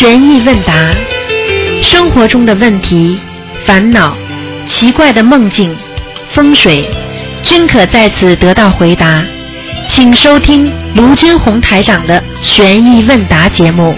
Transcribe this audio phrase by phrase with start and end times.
[0.00, 0.72] 悬疑问答，
[1.82, 3.20] 生活中的问题、
[3.66, 4.16] 烦恼、
[4.66, 5.76] 奇怪的梦境、
[6.30, 6.88] 风水，
[7.42, 9.22] 均可在此得到回答。
[9.90, 13.94] 请收听卢军红台长的悬疑问答节目。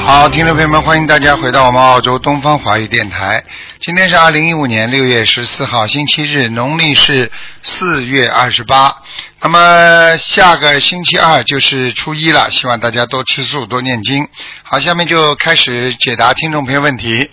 [0.00, 3.44] 好，听众朋友们，欢迎大家回到我们澳洲东方华语电台。
[3.78, 7.30] 今天是二零一五年六月十四号，星期日，农历是
[7.62, 8.96] 四月二十八。
[9.44, 14.28] 那么下个星期二就是初一了，希望大家多吃素，多念经。
[14.62, 17.28] 好，下面就开始解答听众朋友问题。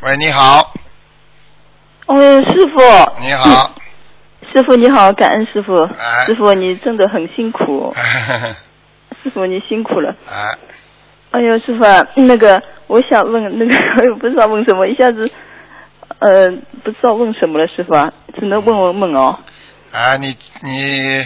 [0.00, 0.74] 喂，你好，
[2.06, 2.80] 哦，师傅，
[3.20, 3.72] 你好，
[4.52, 6.24] 师傅你好，感恩师傅，哎。
[6.26, 7.94] 师傅你真的很辛苦，
[9.22, 10.12] 师傅你辛苦了。
[10.28, 10.58] 哎，
[11.30, 15.30] 哎呦，师傅啊，那个我想问那个， 我也不知道问什么，一下子
[16.18, 16.46] 呃
[16.82, 19.38] 不知道问什么了，师傅啊，只能问问梦哦，
[19.92, 21.20] 啊，你你，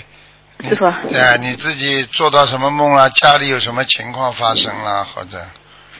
[0.69, 3.09] 师傅哎，你自己做到什么梦了？
[3.11, 5.05] 家里有什么情况发生了？
[5.05, 5.39] 或者，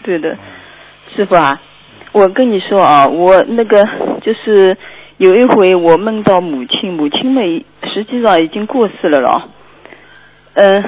[0.03, 0.37] 对的，
[1.15, 1.61] 师傅啊，
[2.13, 3.85] 我跟你说啊，我那个
[4.23, 4.77] 就是
[5.19, 9.49] 有一回我梦到母亲，母亲呢实际上已经过世了了，
[10.55, 10.83] 嗯、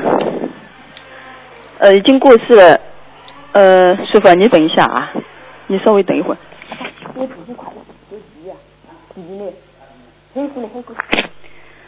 [1.79, 2.81] 呃，已经过世了，
[3.53, 5.13] 呃，师傅啊你等一下啊，
[5.69, 6.39] 你稍微等一会儿。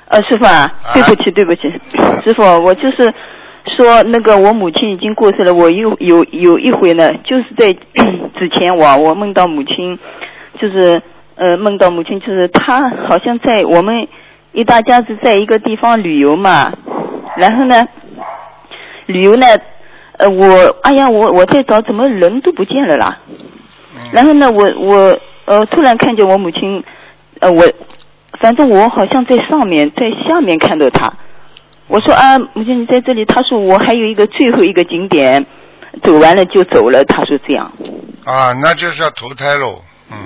[0.06, 1.62] 呃，师傅啊，对不起，对不起，
[2.22, 3.12] 师傅，我就是
[3.76, 7.70] 说那个我母亲已经过世了，我有有有一回呢，就是在
[8.38, 9.98] 之前我我梦到母亲，
[10.58, 11.00] 就是
[11.36, 14.06] 呃梦到母亲，就是她好像在我们
[14.52, 16.72] 一大家子在一个地方旅游嘛，
[17.38, 17.88] 然后呢，
[19.06, 19.46] 旅游呢，
[20.18, 23.18] 呃我哎呀我我在找，怎么人都不见了啦？
[24.12, 26.82] 然后呢，我我呃突然看见我母亲，
[27.42, 27.64] 呃我
[28.40, 31.12] 反正我好像在上面，在下面看到他。
[31.88, 33.24] 我说啊，母亲你在这里。
[33.24, 35.44] 他说我还有一个最后一个景点，
[36.02, 37.04] 走完了就走了。
[37.04, 37.70] 他说这样
[38.24, 40.16] 啊，那就是要投胎喽，嗯，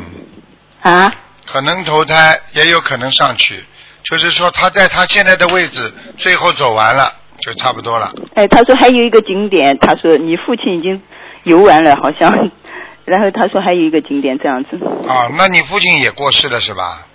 [0.82, 1.10] 啊，
[1.46, 3.64] 可能投胎，也有可能上去，
[4.04, 7.10] 就是说他在他现在的位置，最后走完了，
[7.40, 8.12] 就差不多了。
[8.34, 11.02] 哎，他说还有一个景点，他说你父亲已经
[11.44, 12.30] 游完了，好像。
[13.06, 14.76] 然后他说还有一个景点这样子，
[15.08, 17.05] 啊，那你父亲也过世了是吧？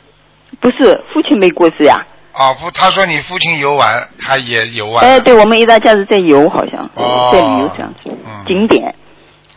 [0.61, 2.05] 不是父亲没过世呀？
[2.33, 5.03] 啊，父，他说你父亲游玩，他也游玩。
[5.03, 8.95] 哎，对，我们一大家子在游，好像、哦在旅游这样子，嗯景点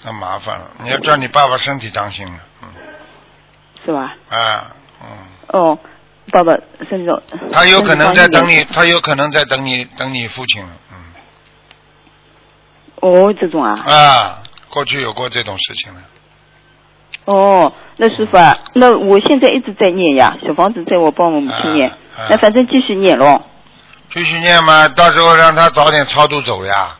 [0.02, 2.32] 那麻烦了，你要叫你爸爸身体当心了，
[2.62, 2.68] 嗯，
[3.86, 4.16] 是吧？
[4.28, 4.72] 啊，
[5.02, 5.06] 嗯，
[5.48, 5.78] 哦，
[6.32, 6.52] 爸爸
[6.88, 7.10] 身体
[7.52, 8.56] 他有可能在等你。
[8.56, 10.96] 你，他有可能在等你，等你父亲了，嗯，
[13.28, 13.72] 哦，这种啊。
[13.86, 16.00] 啊，过去有过这种事情了。
[17.24, 23.42] 哦，那师傅啊，那我现在一直在念呀，小房子在我帮我母亲念，啊啊那反正继续念咯。
[24.12, 26.98] 继续念嘛，到时候让他早点超度走呀。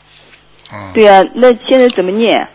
[0.73, 0.91] 嗯。
[0.95, 2.49] 对啊，那现在怎么念？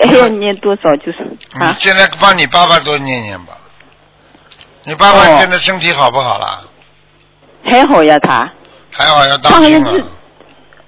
[0.00, 0.94] 还要念多少？
[0.96, 3.58] 就是你啊，现在帮你爸爸多念念吧。
[4.84, 6.60] 你爸爸哦现在身体好不好啦？
[7.64, 8.50] 还好呀，他，
[8.90, 10.04] 还好要他当心了好像是。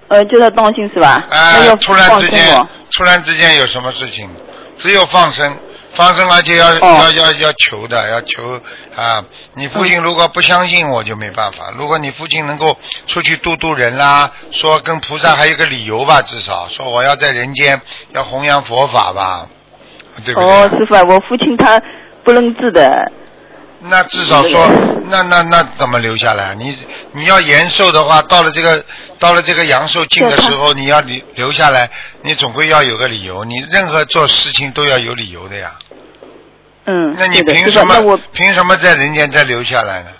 [0.09, 1.23] 呃，叫他当心是吧？
[1.31, 4.31] 那哎要，突然之间哦。，突然之间有什么事情，
[4.77, 5.57] 只有放生，
[5.93, 8.61] 放生而且要、哦要要要求的，要求
[8.97, 9.25] 啊！
[9.55, 11.73] 你父嗯亲如果不相信，我就没办法。
[11.77, 17.81] 如果你父亲能够出去度度人啦，说跟菩萨还有个理由吧，至少说我要在人间
[18.15, 19.49] 要弘扬佛法吧，
[20.25, 20.49] 对不对？
[20.49, 21.83] 哦，师傅啊，我父亲他
[22.23, 23.11] 不认字的，
[23.83, 24.69] 那至少说，
[25.07, 26.55] 那那那怎么留下来？
[26.55, 26.77] 你
[27.13, 28.85] 你要延寿的话，到了这个
[29.19, 31.91] 到了这个阳寿尽的时候，你要留留下来，
[32.23, 33.45] 你总归要有个理由。
[33.45, 35.73] 你任何做事情都要有理由的呀。
[36.87, 40.11] 嗯，那你凭什么凭什么在人间再留下来呢？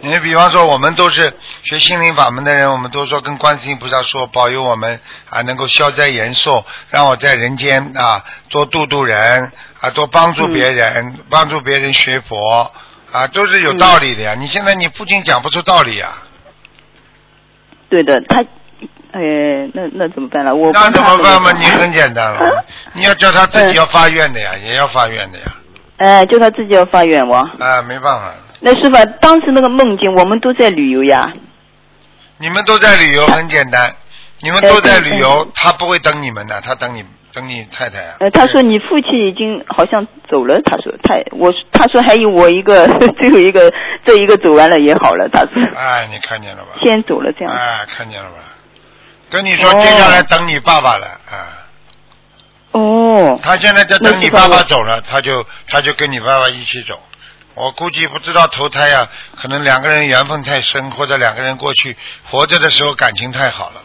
[0.00, 1.32] 你比方说，我们都是
[1.62, 12.70] 学心灵法门的人，我们都说跟观世音菩萨说，保佑我们啊能够消灾延寿，让我在人间啊多度度人啊，多帮助别人，帮助别人学佛
[13.14, 14.34] 啊，都是有道理的呀。
[14.36, 16.08] 你现在你父亲讲不出道理呀，
[17.88, 18.40] 对的，他，
[19.12, 19.20] 哎，
[19.72, 20.52] 那那怎么办了？
[20.52, 21.52] 我那怎么办嘛？
[21.52, 25.44] 你很简单了，你要叫他自己要发愿的呀，也要发愿的呀，
[25.98, 27.40] 哎，叫他自己要发愿望。
[27.60, 28.34] 啊，没办法。
[28.58, 31.32] 那师傅啊，当时那个梦境，我们都在旅游呀。
[32.38, 33.94] 你们都在旅游，很简单。
[34.40, 38.16] 你们都在旅游，他不会等你们的，他等你等你太太啊。
[38.20, 42.86] 呃，他说你父亲已经好像走了，他说他我他说还有我一个
[43.18, 43.72] 最后一个
[44.04, 46.78] 这一个走完了也好了，他说哎，你看见了吧？
[46.82, 47.52] 先走了这样。
[47.52, 48.36] 哎，看见了吧？
[49.30, 51.66] 跟你说，哦接下来等你爸爸了啊。
[52.72, 57.00] 哦，他现在在等你爸爸走了，他就他就跟你爸爸一起走。
[57.54, 59.06] 我估计不知道投胎呀、
[59.36, 63.80] 可能两个人缘分太深，或者两个人过去活着的时候感情太好了。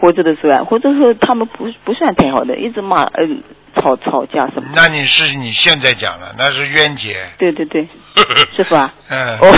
[0.00, 3.42] 活着的时候啊，活着的时候他们不不算太好的，一直骂嗯、
[3.74, 4.70] 吵吵架什么。
[4.74, 7.24] 那你是你现在讲了，那是冤结。
[7.38, 7.86] 对对对，
[8.56, 9.38] 师傅啊，嗯。
[9.38, 9.52] 哦，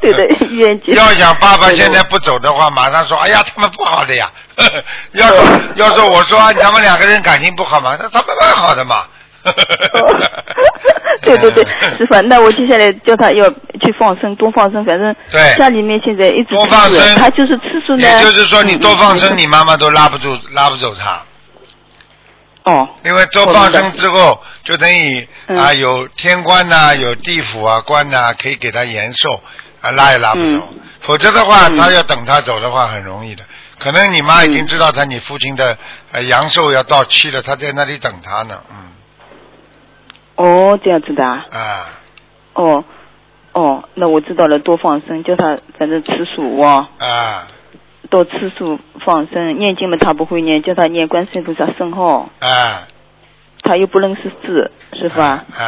[0.00, 0.92] 对的，冤结。
[0.96, 4.30] 要想爸爸现在不走的话，马上说：“哎呀，他们不好的呀。
[5.12, 9.04] ”要说要说我说啊他们两个人感情不好嘛，那他们蛮好的嘛。
[9.44, 10.20] 哦
[11.22, 11.64] 对对对，
[11.96, 18.08] 师傅啊，那我接下来叫他要去放生，多放生，反正对家里面现在一直多放生他就是次数呢。
[18.08, 21.22] 也就是说，你多放生，嗯你妈妈都拉不住，拉不走他。
[22.64, 29.40] 哦，因为多放生之后，就等于嗯啊有天官呐、有地府啊官呐、可以给他延寿
[29.80, 30.68] 啊，拉也拉不走。
[31.02, 33.44] 否则的话，嗯他要等他走的话，很容易的。
[33.78, 35.76] 可能你妈已经知道他你父亲的
[36.12, 38.76] 呃阳寿要到期了，他在那里等他呢，嗯
[40.36, 41.86] 哦，这样子的啊，啊，
[42.54, 42.84] 哦，
[43.52, 47.46] 哦，那我知道了，多放生，叫他反正吃素哦，啊。
[48.10, 52.86] 多吃素放生，念经嘛他不会念，叫他念观世音菩萨圣号，啊。
[53.62, 55.44] 他又不认识字，是吧？
[55.56, 55.62] 啊，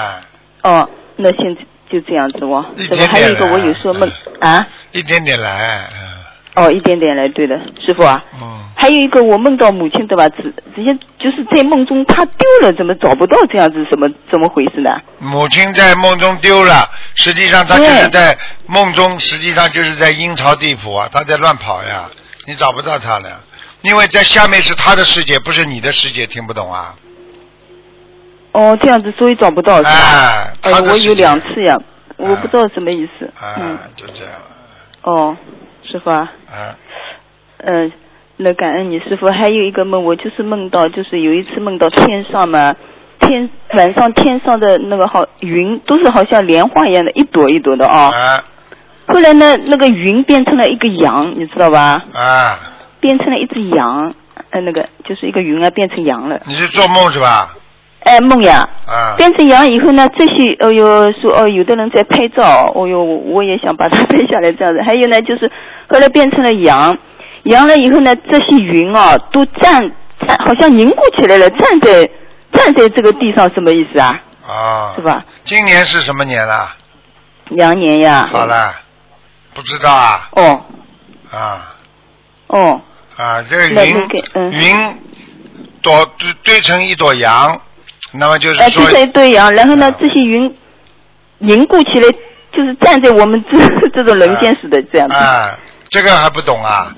[0.60, 5.88] 啊，哦，那现在就这样子哦，师傅，一点点还有一个我有时候梦啊，一点点来，
[6.54, 8.24] 哦，一点点来，对的，师傅啊。
[8.34, 10.28] 嗯嗯，还有一个，我梦到母亲对吧？
[10.28, 10.42] 直
[10.74, 13.84] 直接就是在梦中她丢了，怎么找不到这样子？
[13.88, 14.90] 什么怎么回事呢？
[15.18, 18.36] 母亲在梦中丢了，实际上她就是在
[18.66, 22.04] 梦中，实际上就是在阴曹地府啊，她在乱跑呀，
[22.46, 23.40] 你找不到她了，
[23.82, 26.94] 因为在下面是她的世界，不是你的世界，听不懂啊？
[28.52, 29.90] 哦，这样子，所以找不到是吧？
[29.90, 31.76] 哎，哎我有两次呀，
[32.16, 33.28] 我不知道什么意思。
[33.42, 34.46] 嗯啊，，就这样了，
[35.02, 35.36] 哦，
[35.94, 36.74] 师傅啊，啊，
[37.58, 37.92] 嗯、
[38.36, 39.28] 那感恩你师傅。
[39.30, 42.74] 还有一个梦，我就是梦到，就是有一次梦到天上嘛，
[43.20, 48.10] 天晚上天上的那个好云都是好像莲花一样的，一朵一朵的哦。
[48.12, 48.42] 啊
[49.06, 52.04] 后来呢，那个云变成了一个羊，你知道吧？
[52.12, 52.58] 啊，
[52.98, 54.12] 变成了一只羊，
[54.50, 56.40] 呃，那个就是一个云啊，变成羊了。
[56.46, 57.54] 你是做梦是吧？
[58.04, 64.82] 哎，梦呀，啊，变成羊以后呢，这些，哦哟，说哦，有的人在拍照，哦哟，我也想把它拍下来这样子。
[64.82, 65.50] 还有呢，就是
[65.88, 66.96] 后来变成了羊，
[67.44, 69.90] 羊了以后呢，这些云啊，都站
[70.26, 72.08] 站，好像凝固起来了，站在
[72.52, 74.20] 站在这个地上，什么意思啊？
[74.46, 75.24] 啊是，吧？
[75.44, 76.74] 今年是什么年了？
[77.52, 78.28] 羊年呀。
[78.30, 78.44] 好。
[78.44, 78.74] 了，
[79.54, 80.62] 不知道啊，哦
[81.32, 81.74] 啊
[82.48, 82.80] 哦
[83.16, 84.08] 啊，这个云
[84.52, 84.98] 云
[85.80, 87.58] 朵堆堆成一朵羊，
[88.14, 90.56] 那么就是哎，说就成一堆羊，然后呢，啊这些云
[91.38, 92.08] 凝固起来，
[92.52, 93.58] 就是站在我们这
[93.90, 95.14] 这种人间似的这样子。
[95.14, 95.58] 啊，
[95.90, 96.94] 这个还不懂啊？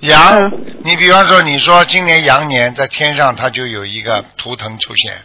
[0.00, 0.64] 羊，嗯。
[0.84, 5.22] 你比方说，你说今年羊年在天上，它就有一个图腾出现。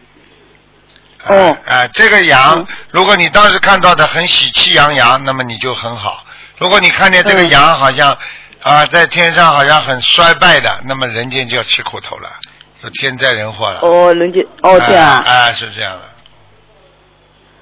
[1.27, 1.57] 哦。
[1.65, 6.23] 啊、啊这个羊嗯，如果你当时看到的很喜气洋洋，那么你就很好；
[6.57, 7.49] 如果你看见这个嗯。
[7.49, 8.17] 羊好像
[8.61, 12.29] 啊在天上好像很衰败的，那么人间就要吃苦头了，
[12.83, 13.79] 就天灾人祸了。
[13.81, 16.01] 哦，人家哦这样啊、是这样的。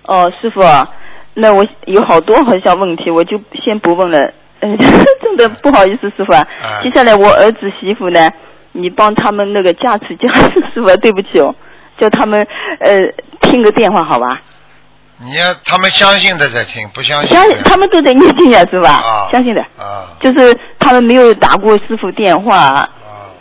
[0.07, 0.89] 哦，师傅啊，
[1.35, 4.17] 那我有好多好像问题，我就先不问了。
[4.61, 4.75] 嗯，
[5.21, 6.39] 真的不好意思，师傅啊。
[6.63, 8.31] 啊接下来我儿子媳妇呢，
[8.71, 11.53] 你帮他们那个加持加持， 师傅啊，对不起哦，
[11.99, 12.47] 叫他们
[12.79, 12.97] 呃
[13.41, 14.41] 听个电话好吧？
[15.23, 18.89] 你要他们相信的在听，不相信相信他们都在念经呀，是吧？
[18.89, 22.89] 啊相信的，啊就是他们没有打过师傅电话。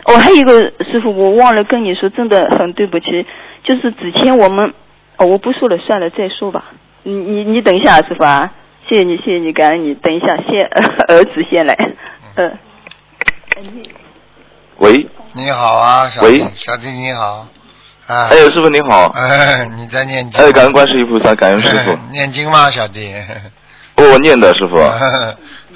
[0.03, 0.59] 啊哦，还有一个
[0.91, 3.25] 师傅，我忘了跟你说，真的很对不起，
[3.63, 4.73] 就是之前我们，
[5.17, 6.65] 哦，我不说了，算了，再说吧。
[7.03, 8.51] 你你你等一下，师傅啊，
[8.87, 9.93] 谢谢你，谢谢你，感恩你。
[9.95, 10.65] 等一下，先、
[11.07, 11.75] 儿子先来，
[12.35, 12.57] 嗯、
[14.77, 17.47] 喂，你好啊，小喂，小弟你好，
[18.07, 20.41] 啊，哎，师傅你好，哎，你在念经？
[20.41, 21.97] 哎，感恩观世音菩萨，感恩师傅。
[22.11, 23.13] 念经吗，小弟？
[23.97, 24.77] 哦，我念的师傅，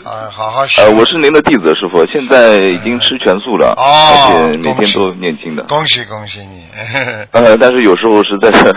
[0.06, 0.84] 好，好好学。
[0.84, 5.64] 呃，我是您的弟子，师傅，现在已经吃全素了，哦而且每天都念经的。
[5.64, 6.64] 恭喜恭喜你！
[7.32, 8.76] 呃，但是有时候实在是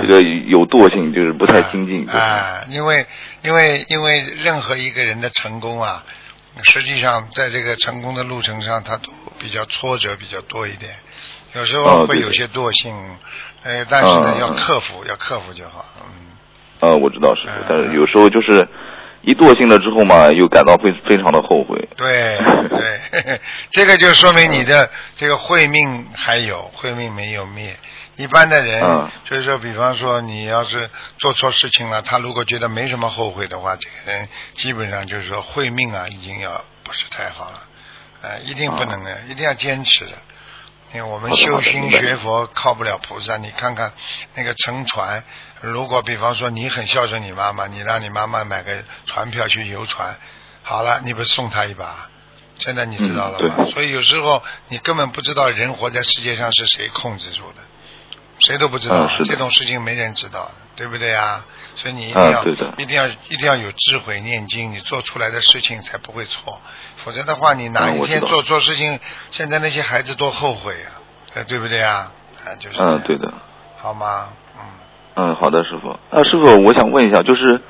[0.00, 2.08] 这个有惰性，就是不太精进。
[2.08, 3.04] 啊，因为
[3.42, 6.04] 因为因为任何一个人的成功啊，
[6.62, 10.92] 实际上在这个成功的路程上，他都比较挫折比较多一点，
[11.56, 12.94] 有时候会有些惰性，
[13.64, 15.84] 呃，但是呢，要克服，要克服就好。
[16.82, 18.68] 嗯，我知道师傅嗯，但是有时候就是
[19.22, 21.88] 一惰性了之后嘛，又感到非非常的后悔。
[21.96, 27.76] 对对， 这个就说明你的这个慧命还有，慧命没有灭。
[28.16, 37.62] 一般的人，嗯就是说，比方说你要是做错事情了，他如果觉得没什么后悔的话，这个人基本上就是说慧命啊，已经要不是太好了，
[38.22, 40.12] 呃，一定不能的，一定要坚持的。
[40.94, 43.92] 因为我们修心学佛靠不了菩萨，你看看
[44.34, 45.22] 那个乘船，
[45.60, 50.16] 如果比方说你很孝顺你妈妈，你让你妈妈买个船票去游船，
[50.62, 52.08] 好了，你不是送她一把？
[52.58, 53.54] 现在你知道了吗？
[53.58, 57.62] 嗯所以有时候你根本不知道人活在世界上是谁控制住的，
[58.40, 61.44] 谁都不知道，这种事情没人知道的，对不对啊？
[61.76, 66.60] 所以你一定要、一定要一定要有智慧，念经，你做出来的事情才不会错。
[66.96, 68.98] 否则的话，你哪一天做错事情，
[69.30, 70.98] 现在那些孩子多后悔啊，
[71.34, 72.12] 呃对不对啊？
[72.44, 73.32] 啊，就是嗯，对的。
[73.76, 74.30] 好吗？
[75.18, 75.90] 嗯，嗯，好的，师傅。
[75.90, 77.60] 啊，师傅，我想问一下，就是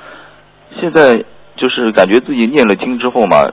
[0.78, 1.24] 现在
[1.56, 3.50] 就是感觉自己念了经之后嘛，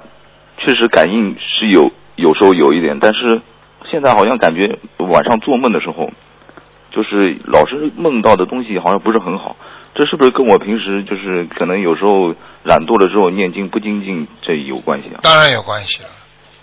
[0.58, 3.42] 确实感应是有，有时候有一点，但是
[3.90, 6.12] 现在好像感觉晚上做梦的时候，
[6.92, 9.56] 就是老是梦到的东西好像不是很好。
[9.94, 15.20] 这是不是跟我平时就是可能有时候懒惰了之后念经不精进这有关系啊？
[15.22, 16.10] 当然有关系了。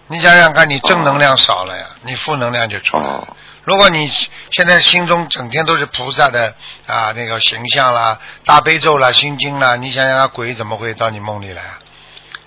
[0.08, 3.14] 你想想看，你正能量少了呀，你负能量就出来了。
[3.14, 4.08] 哦如果你
[4.50, 6.54] 现在心中整天都是菩萨的
[6.86, 11.78] 啊那个形象啦、大悲咒啦、心经啦，你想想看鬼怎么会到你梦里来啊？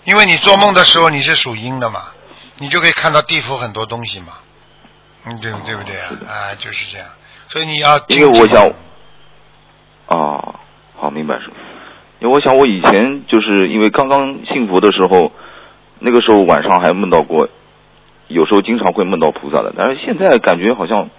[0.04, 2.08] 因为你做梦的时候你是属阴的嘛，
[2.58, 4.34] 你就可以看到地府很多东西嘛，
[5.26, 6.12] 嗯，对对不对啊？
[6.28, 7.08] 啊，就是这样。
[7.48, 8.68] 所以你要因为我想
[10.08, 10.60] 啊，
[10.98, 11.54] 好，明白师傅。
[12.20, 15.32] 因为我想我以前就是因为刚刚信佛的时候，
[16.00, 17.48] 那个时候晚上还梦到过，
[18.28, 21.10] 有时候经常会梦到菩萨的，但是现在感觉好像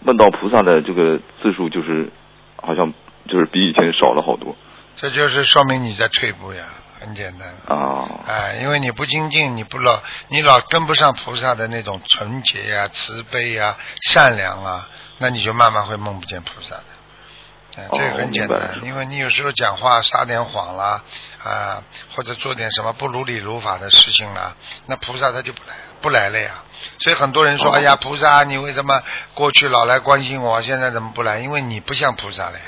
[0.00, 2.10] 梦到菩萨的这个次数就是
[2.56, 2.92] 好像
[3.28, 4.54] 就是比以前少了好多
[4.94, 6.64] 这就是说明你在退步呀，
[7.00, 7.48] 很简单。
[7.66, 8.08] 啊。
[8.26, 14.88] 哎，因为你不精进，你不老，你老跟不上菩萨的那种纯洁呀、慈悲呀、善良啊，
[15.18, 16.84] 那你就慢慢会梦不见菩萨的。
[17.76, 21.02] 哎，这很简单，因为你有时候讲话撒点谎啦，
[21.44, 21.82] 啊，
[22.14, 24.56] 或者做点什么不如理如法的事情啦，
[24.86, 26.64] 那菩萨他就不来不来了呀。
[26.98, 29.02] 所以很多人说，哦哎呀，菩萨，你为什么
[29.34, 31.38] 过去老来关心我，现在怎么不来？
[31.40, 32.64] 因为你不像菩萨了呀。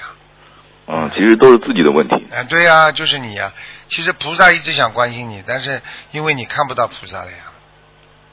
[0.91, 2.27] 嗯，其实都是自己的问题。
[2.31, 3.53] 哎，对呀、就是你呀、
[3.91, 7.39] 其实菩萨一直想关心你，但是因为你看不到菩萨了呀，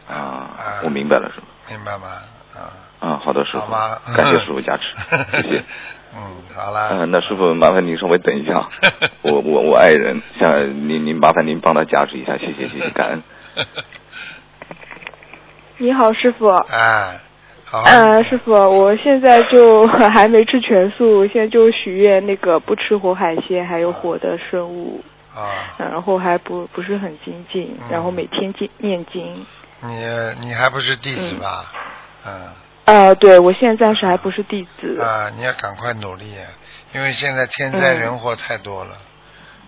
[0.08, 0.50] 啊，
[0.84, 1.74] 我明白了，师傅。
[1.74, 2.08] 明白吗？
[2.53, 4.84] 啊，啊，好的，师傅好吗？，感谢师傅加持，
[5.41, 5.65] 谢谢。
[6.15, 6.22] 嗯，
[6.55, 6.89] 好了。
[6.91, 8.67] 嗯，那师傅麻烦您稍微等一下，
[9.22, 13.24] 我我我爱人，像您您麻烦您帮他加持一下，谢谢谢谢，感恩。
[15.77, 16.48] 你好，师傅。
[16.48, 17.19] 哎，
[17.65, 17.81] 好。
[17.84, 25.03] 呃，师傅，我现在就 还没吃全素，现在就许愿那个不吃活海鲜，还有活的生物，
[25.36, 29.45] 啊，然后还不不是很精进，嗯然后每天经念经。
[29.81, 29.93] 你
[30.48, 31.65] 你还不是弟子吧？
[32.25, 32.31] 嗯。
[32.86, 35.01] 呃，对我现在暂时还不是弟子。
[35.01, 36.36] 啊，你要赶快努力，
[36.94, 38.94] 因为现在天灾嗯人祸太多了。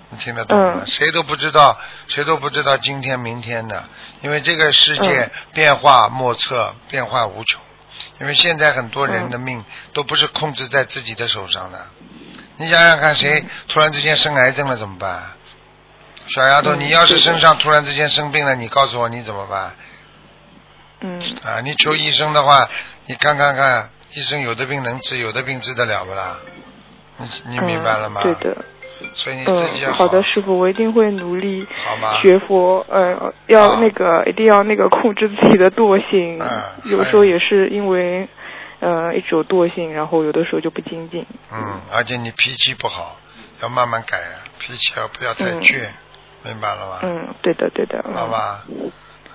[0.09, 0.81] 你听得懂吗？
[0.85, 3.83] 嗯谁都不知道，谁都不知道今天明天的，
[4.21, 7.59] 因为这个世界嗯变化莫测，变化无穷。
[8.21, 11.79] 因为现在很多人的嗯命都不是控制在自己的手上的。
[12.57, 15.23] 你想想看，谁嗯突然之间生癌症了怎么办？
[16.29, 19.75] 小丫头，嗯你要是身上突然之间生病了，你告诉我你怎么办？
[21.01, 22.69] 嗯啊，你求医生的话，
[23.07, 26.37] 你看看看，医生有的病能治，有的病治得了不啦？
[27.17, 28.21] 你你明白了吗？
[28.23, 28.65] 嗯、对的。
[29.13, 32.83] 所以你自己要嗯，好的，师傅，我一定会努力好吗学佛。
[32.89, 36.39] 呃，要那个一定要那个控制自己的惰性。
[36.39, 36.47] 嗯
[36.85, 38.27] 有时候也是因为
[38.79, 41.25] 呃一直有惰性，然后有的时候就不精进。
[41.51, 43.17] 嗯，而且你脾气不好，
[43.61, 45.85] 要慢慢改啊，脾气要不要太嗯倔，
[46.43, 46.99] 明白了吗？
[47.03, 48.03] 嗯，对的，对的。
[48.07, 48.63] 嗯好吧。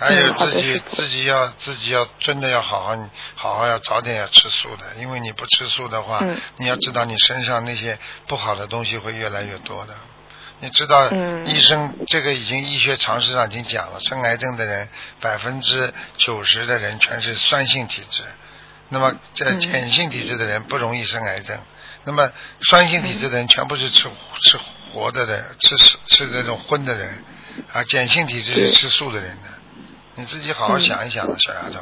[0.02, 2.96] 还有自己、自己要自己要真的要好好
[3.34, 6.40] 好好要早点要吃素的，因为你不吃素的话，嗯。
[6.56, 9.94] 你要知道你身上那些不好的东西会越来越多的。
[10.60, 11.46] 你知道，嗯。
[11.46, 14.88] 医生这个已经医学常识上已经讲了，生癌症的人
[15.20, 18.22] 百分之九十的人全是酸性体质，
[18.88, 21.60] 那么这嗯碱性体质的人不容易生癌症，
[22.04, 22.30] 那么
[22.70, 24.08] 酸性体质的人全部是吃
[24.42, 24.58] 吃
[24.92, 27.24] 活的人，吃吃那种荤的人，
[27.72, 29.61] 啊，碱性体质是吃素的人的。
[30.14, 31.80] 你自己好好想一想啊，小丫头，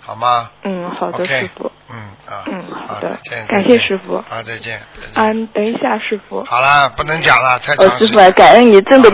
[0.00, 0.50] 好吗？
[0.64, 1.70] 嗯，好的师傅。
[1.90, 1.96] 嗯
[2.26, 5.42] 啊，嗯好的再见，感谢师傅啊，再见，再见。
[5.44, 6.42] 啊，等一下，师傅。
[6.44, 8.14] 好了，不能讲了，太哦，师傅。
[8.32, 9.10] 感恩你，真的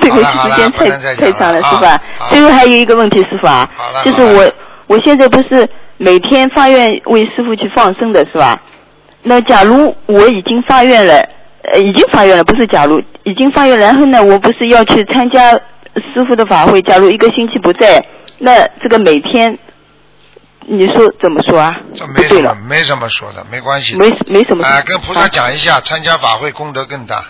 [0.00, 2.00] 这个 时间太太长了，师傅啊。
[2.30, 3.68] 最后还有一个问题，师傅啊
[4.04, 4.52] 就是我
[4.86, 8.60] 我现在不是每天发愿为师傅去放生的是吧？
[9.22, 11.14] 那假如我已经发愿了，
[11.72, 15.52] 呃，已经发愿了，不是假如已经发愿，然后呢，我不是要去参加
[15.94, 16.80] 师傅的法会？
[16.82, 18.04] 假如一个星期不在，
[18.38, 19.58] 那这个每天，
[20.66, 21.78] 你说怎么说啊？
[21.94, 23.96] 这没什么没什么说的，没关系。
[23.96, 24.64] 没没什么。
[24.64, 27.24] 啊，跟菩萨啊讲一下，参加法会功德更大，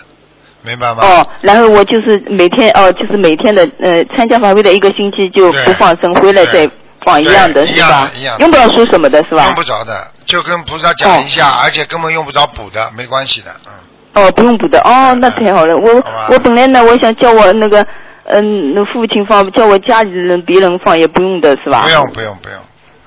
[0.61, 1.03] 明白吗？
[1.03, 6.69] 哦，然后我就是每天哦，就是每天的呃参加法会的一个星期就不放生，回来再对
[7.01, 8.37] 放一样的是吧一样的一样？
[8.37, 9.55] 的用不着说什么的是吧用？
[9.55, 13.73] 不着的，就跟菩萨讲一下，而且根本用不着补的，没关系的，嗯。
[14.15, 15.75] 哦，不用补的哦，那太好了。
[15.75, 15.95] 我
[16.29, 17.83] 我本来呢，我想叫我那个
[18.25, 21.83] 嗯，那父亲放，叫我家里人别人放也不用的是吧？
[21.83, 22.59] 不用不用不用，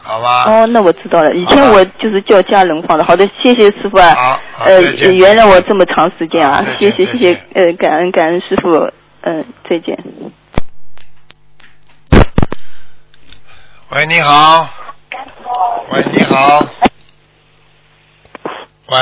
[0.03, 0.45] 好吧？
[0.45, 1.35] 哦，那我知道了。
[1.35, 3.05] 以前我就是叫家人放的。
[3.05, 4.15] 好的，谢谢师傅啊。
[4.15, 8.71] 好好呃再，见原谅我这么长时间啊，谢谢谢谢呃，感恩感恩师傅，
[9.23, 9.99] 嗯、再见。
[13.91, 14.69] 喂，你好。
[15.93, 16.61] 喂，你好。
[18.89, 18.99] 喂，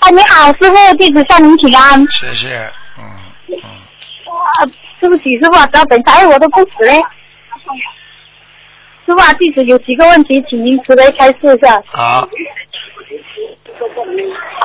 [0.00, 2.06] 啊，你好，师傅，弟子向您请安。
[2.10, 2.48] 谢谢，
[2.98, 3.04] 嗯
[3.48, 3.70] 嗯，
[4.44, 4.66] 啊，
[5.00, 6.92] 对不起，师傅啊，只要等一下，哎，我的不死嘞。
[9.06, 11.82] 师傅啊，弟子有几个问题，请您慈悲开示一下。
[11.86, 12.28] 好，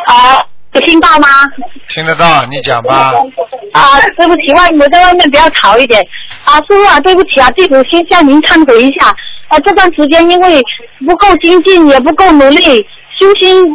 [0.08, 1.28] 啊，有听到吗？
[1.90, 3.14] 听得到，你讲吧。
[3.74, 6.02] 啊，对不起，外我在外面比较吵一点。
[6.46, 9.08] 啊，师傅啊，对不起啊，弟子先向您忏悔一下。
[9.48, 10.62] 啊，这段时间因为
[11.06, 13.66] 不够精进，也不够努力，修心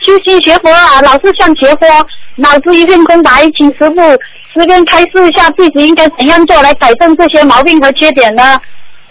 [0.00, 1.86] 修心学佛啊，老是想学佛，
[2.36, 3.94] 脑子一片空白，请师傅
[4.52, 8.60] 随便开示一下，弟子应该怎样做来改正这些毛病和缺点呢？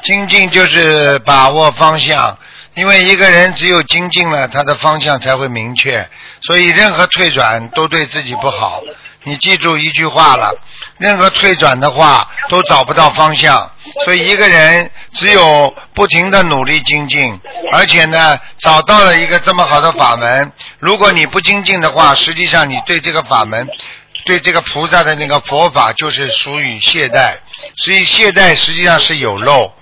[0.02, 2.38] 精进就是把握方向，
[2.76, 6.08] 因为一个人只有精进了，他的方向才会明确。
[6.42, 8.82] 所以任何退转都对自己不好。
[9.24, 10.56] 你记住一句话了，
[10.98, 13.70] 任何退转的话都找不到方向。
[14.06, 17.38] 所以一个人只有不停的努力精进，
[17.74, 20.50] 而且呢找到了一个这么好的法门。
[20.80, 23.68] 如果你不精进的话，实际上你对这个法门。
[24.30, 27.34] 对这个菩萨的那个佛法就是属于懈怠，
[27.78, 29.74] 所以懈怠实际上是有漏，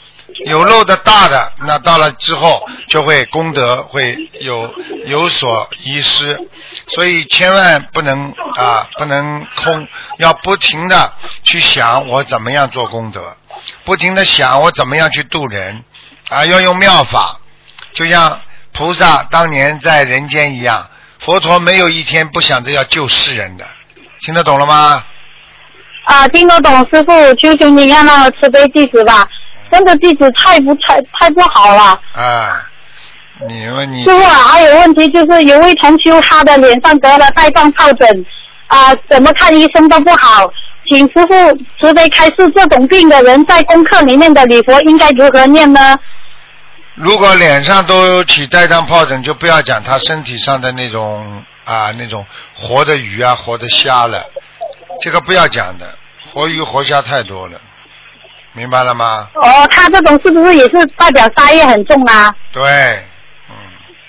[0.46, 4.74] 有漏的大的，那到了之后就会功德会有
[5.06, 6.40] 有所遗失，
[6.88, 9.86] 所以千万不能啊不能空，
[10.18, 11.12] 要不停的
[11.44, 13.36] 去想我怎么样做功德，
[13.84, 15.84] 不停的想我怎么样去度人，
[16.30, 17.42] 啊要用妙法，
[17.92, 18.40] 就像
[18.72, 20.90] 菩萨当年在人间一样，
[21.20, 23.68] 佛陀没有一天不想着要救世人的。
[24.22, 25.04] 听得懂了吗？
[26.06, 29.28] 啊，听得懂，师傅，求求你让那慈悲弟子吧，
[29.72, 32.00] 真的弟子太不太太不好了。
[32.14, 32.66] 啊，
[33.50, 38.26] 你问你师傅啊，还有问题就是有位同修他的脸上得了带状疱疹，
[38.68, 40.50] 啊，怎么看医生都不好，
[40.90, 41.34] 请师傅
[41.80, 46.00] 慈悲开示，这种病的人在功课里面的礼佛应该如何念呢？
[46.96, 52.26] 如果脸上都起带状疱疹，就不要讲他身体上的那种啊那种
[52.56, 54.24] 活的鱼啊活的虾了，
[55.02, 55.86] 这个不要讲的，
[56.32, 57.60] 活鱼活虾太多了，
[58.54, 59.30] 明白了吗？
[59.36, 62.34] 哦，他这种是不是也是代表杀业很重啊？
[62.54, 62.64] 对，
[63.50, 63.56] 嗯，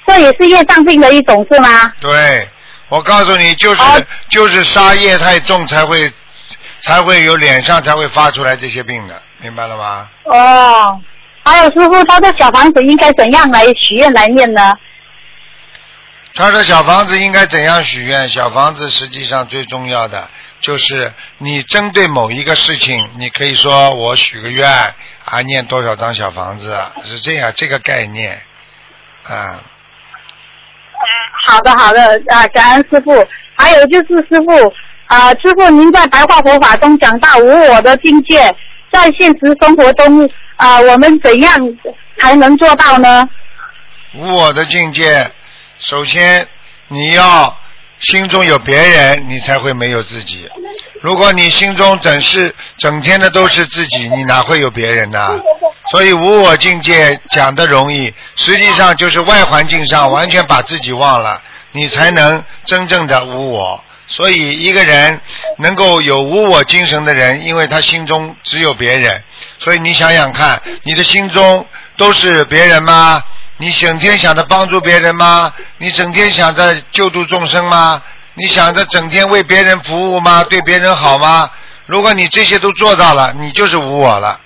[0.07, 1.93] 这也是业障病的一种是吗？
[2.01, 2.49] 对，
[2.89, 6.13] 我告诉你，就是、哦就是杀业太重才会
[6.83, 10.09] 才会有脸上才会发出来这些病的，明白了吗？
[10.27, 11.01] 哦，
[11.45, 14.73] 还有师傅，他的小房子应该怎样来许愿来念呢？
[16.35, 18.29] 他说小房子应该怎样许愿？
[18.29, 20.29] 小房子实际上最重要的
[20.61, 24.71] 就是你针对某一个事情，你可以说我许个愿
[25.25, 28.41] 啊，念多少张小房子，是这样这个概念
[29.25, 29.63] 啊。
[31.47, 33.27] 好的，好的，啊，感恩师傅。
[33.57, 34.73] 还有就是师傅，
[35.07, 38.55] 啊，师傅您在白话佛法中讲到无我的境界，
[38.93, 41.59] 在现实生活中，啊，我们怎样
[42.19, 43.29] 才能做到呢？
[44.15, 45.29] 无我的境界，
[45.79, 46.47] 首先
[46.89, 47.57] 你要
[48.01, 50.49] 心中有别人，你才会没有自己。
[51.03, 55.41] 如果你心中整是整天的都是自己，你哪会有别人呢？
[55.93, 61.41] 所以无我境界讲的容易，实际上就是外环境上完全把自己忘了，
[61.73, 63.83] 你才能真正的无我。
[64.09, 65.21] 所以一个人
[65.59, 69.23] 能够有无我精神的人，因为他心中只有别人。
[69.59, 71.65] 所以你想想看，你的心中
[71.97, 73.23] 都是别人吗？
[73.59, 75.53] 你整天想着帮助别人吗？
[75.79, 78.01] 你整天想着救度众生吗？
[78.35, 80.45] 你想着整天为别人服务吗？
[80.45, 81.51] 对别人好吗？
[81.87, 84.41] 如果你这些都做到了，你就是无我了。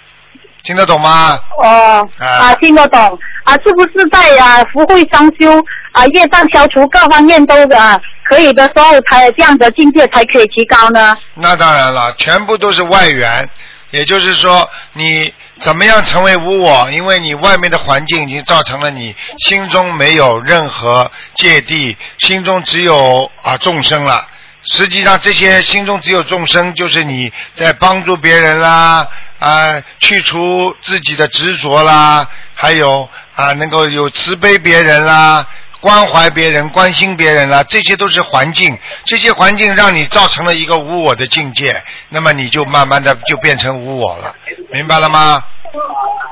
[0.62, 1.38] 听得懂吗？
[1.58, 11.16] 哦，啊啊，听得懂啊，是不是在啊福慧双修啊业障消除各方面都啊可以的时候，才这样的境界才可以提高呢？
[11.34, 13.46] 那当然了，全部都是外缘，
[13.90, 16.90] 也就是说，你怎么样成为无我？
[16.90, 24.26] 因为你外面的环境已经造成了你心中没有任何芥蒂，心中只有啊众生了。
[24.64, 29.08] 实际上，这些心中只有众生，就是你在帮助别人啦，
[29.40, 35.46] 啊，去除自己的执着啦，还有啊，能够有慈悲别人啦，
[35.82, 44.32] 关怀别人、关心别人啦，这些都是环境，这些环境让你造成了一个无我的境界，那么你就慢慢的就变成无我了，
[44.72, 45.42] 明白了吗？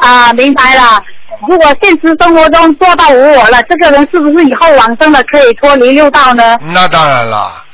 [0.01, 1.03] 啊，明白了。
[1.49, 6.57] 如果现实生活中做到无我了，这个人是不是以后往生了可以脱离六道呢？
[6.63, 7.65] 那当然了，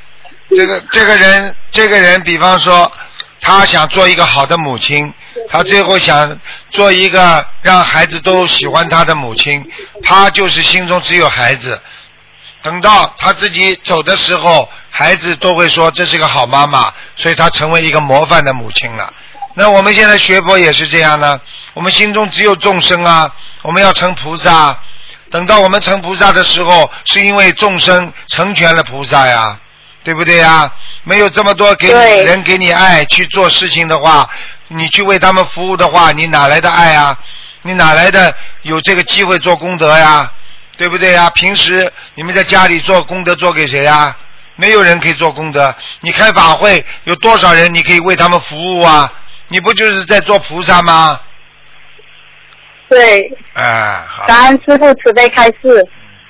[0.56, 2.90] 这个这个人，这个人，比方说，
[3.42, 5.12] 他想做一个好的母亲，
[5.48, 6.38] 他最后想
[6.70, 9.64] 做一个让孩子都喜欢他的母亲，
[10.02, 11.80] 他就是心中只有孩子。
[12.62, 19.12] 等到他自己走的时候，孩子都会说这是个好妈妈，所以他成为一个模范的母亲了。
[19.54, 21.40] 那我们现在学佛也是这样呢，
[21.74, 24.78] 我们心中只有众生啊，我们要成菩萨。
[25.30, 29.58] 等到我们成菩萨的时候，是因为众生成全了菩萨呀，
[30.04, 30.72] 对不对呀？
[31.04, 34.28] 没有这么多给你人给你爱去做事情的话，
[34.68, 37.18] 你去为他们服务的话，你哪来的爱啊？
[37.62, 40.30] 你哪来的有这个机会做功德呀？
[40.76, 41.30] 对不对呀？
[41.30, 44.16] 平时你们在家里做功德做给谁呀？
[44.56, 45.74] 没有人可以做功德。
[46.00, 49.12] 你开法会有多少人你可以为他们服务啊？
[49.48, 51.20] 你不就是在做菩萨吗？
[52.88, 54.26] 对，哎，好。
[54.26, 55.86] 感恩师傅慈悲开示。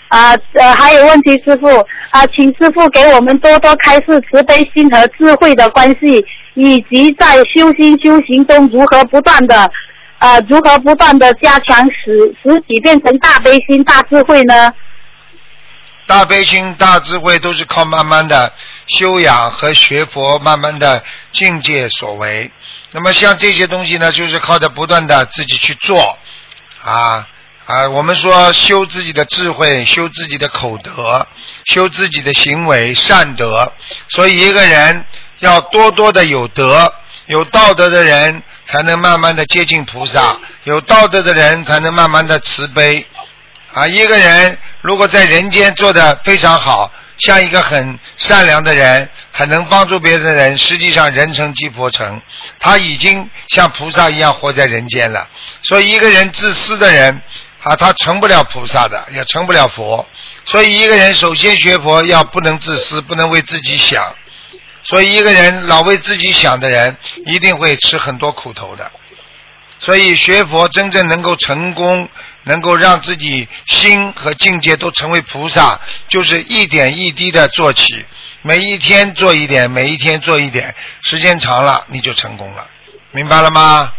[0.08, 1.66] 啊呃，还有问题，师傅
[2.10, 6.24] 啊，请师傅给我们多多开示慈悲心和智慧的关系，
[6.56, 9.70] 以及在修心修行中如何不断的
[10.18, 14.72] 呃如何不断的加强使使己变成大悲心、大智慧呢？
[16.06, 18.52] 大悲心、大智慧都是靠慢慢的
[18.86, 22.50] 修养和学佛，慢慢的境界所为。
[22.92, 26.16] 那么像这些东西呢，就是靠着不断的自己去做
[26.80, 27.26] 啊
[27.66, 27.88] 啊！
[27.90, 31.26] 我们说修自己的智慧，修自己的口德，
[31.64, 33.72] 修自己的行为善德。
[34.08, 35.04] 所以一个人
[35.40, 36.92] 要多多的有德，
[37.26, 43.06] 有道德的人才能慢慢的接近菩萨，有道德的人才能慢慢的慈悲。
[43.74, 52.20] 啊，一个人如果在人间做的非常好，像一个很善良的人，很能帮助别人的人，实际上人成即佛成，
[52.58, 55.28] 他已经像菩萨一样活在人间了。
[55.62, 57.20] 所以，一个人自私的人
[57.62, 60.06] 啊，他成不了菩萨的，也成不了佛。
[60.46, 64.02] 所以，一个人首先学佛要不能自私，不能为自己想。
[64.88, 66.96] 所以，一个人老为自己想的人，
[67.26, 68.90] 一定会吃很多苦头的。
[69.78, 72.08] 所以学佛真正能够成功，
[72.44, 78.04] 能够让自己心和境界都成为菩萨，就是一点一滴的做起，
[78.42, 82.66] 每一天做一点，每一天做一点，时间长了你就成功了，
[83.10, 83.92] 明白了吗？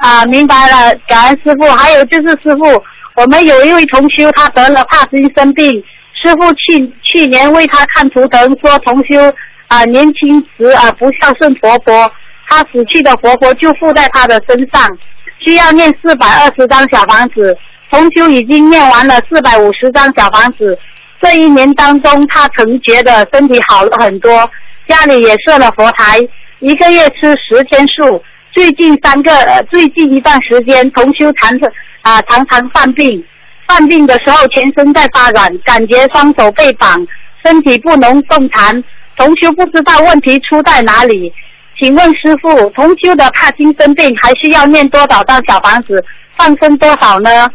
[0.00, 1.68] 啊，明白了，感恩师傅。
[1.76, 2.84] 还有就是师傅，
[3.16, 5.82] 我们有一位同修，他得了帕金森病，
[6.22, 9.34] 师傅去去年为他看图腾，说同修
[9.68, 12.12] 啊年轻时啊不孝顺婆婆，
[12.48, 14.98] 他死去的婆婆就附在他的身上，
[15.38, 17.56] 需要念四百二十张小房子，
[17.90, 20.78] 同修已经念完了四百五十张小房子。
[21.20, 24.48] 这一年当中，他曾觉得身体好了很多，
[24.86, 26.20] 家里也设了佛台，
[26.60, 28.22] 一个月吃十天素。
[28.52, 31.68] 最近三个呃，最近一段时间，同修常常
[32.02, 33.24] 啊常常犯病，
[33.66, 37.04] 犯病的时候全身在发软，感觉双手被绑，
[37.42, 38.84] 身体不能动弹。
[39.16, 41.32] 同修不知道问题出在哪里，
[41.78, 46.04] 请问师傅，同修的帕金森病还需要念多少张小房子，
[46.36, 47.50] 放生多少呢？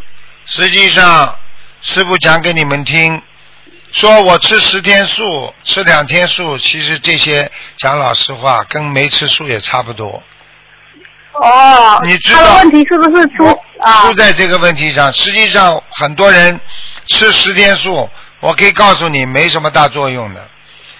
[0.45, 1.35] 实际上，
[1.81, 3.21] 师傅讲给你们听，
[3.91, 10.23] 说我吃十天素，吃两天素，其实这些讲老实话，跟没吃素也差不多。
[11.33, 13.45] 哦，你知道他的问题是不是出
[13.79, 14.13] 啊出？
[14.15, 15.11] 在这个问题上。
[15.13, 16.59] 实际上，很多人
[17.07, 20.49] 吃十天素，我可以告诉你，没什么大作用的。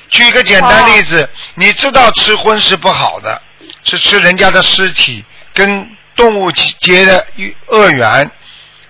[0.10, 3.42] 举个简单例子，你知道吃荤是不好的，
[3.84, 7.26] 是吃人家的尸体，跟动物结的
[7.68, 8.30] 恶缘，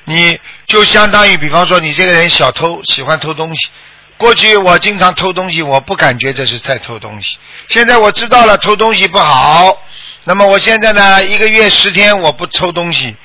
[0.05, 3.69] 你就相当于，比方说你这个人小偷，喜欢偷东西。
[4.17, 7.38] 过去我经常偷东西，我不感觉这是在偷东西。
[7.67, 9.82] 现在我知道了偷东西不好，
[10.25, 13.15] 那么我现在呢，一个月十天我不偷东西，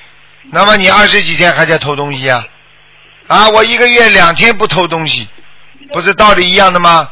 [0.51, 2.45] 那么你二十几天还在偷东西啊？
[3.27, 5.27] 啊，我一个月两天不偷东西，
[5.91, 7.09] 不是道理一样的吗？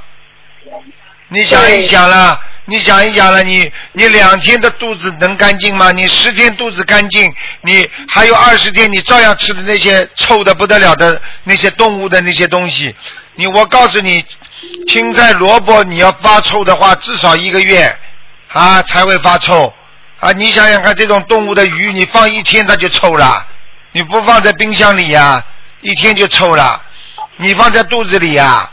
[1.34, 5.92] 你想一想了，你想一想了，你你两天的肚子能干净吗？
[5.92, 12.96] 你十天肚子干净，你还有二十天你照样吃的那些臭的不得了的那些动物的那些东西，
[13.34, 14.24] 你我告诉你，
[14.88, 17.98] 青菜萝卜你要发臭的话，至少一个月
[18.50, 19.74] 啊才会发臭
[20.20, 20.32] 啊！
[20.34, 23.48] 你想想看，这种动物的鱼，你放一天它就臭了，
[23.92, 25.44] 你不放在冰箱里呀、
[25.82, 26.80] 一天就臭了，
[27.38, 28.70] 你放在肚子里呀、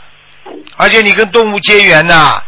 [0.77, 2.41] 而且你跟动物结缘呐、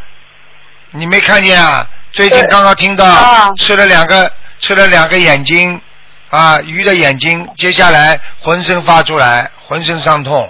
[0.96, 1.88] 你没看见啊？
[2.12, 5.82] 最近刚刚听到啊吃了两个吃了两个眼睛
[6.30, 10.48] 啊鱼的眼睛，接下来浑身发出来，浑身伤痛，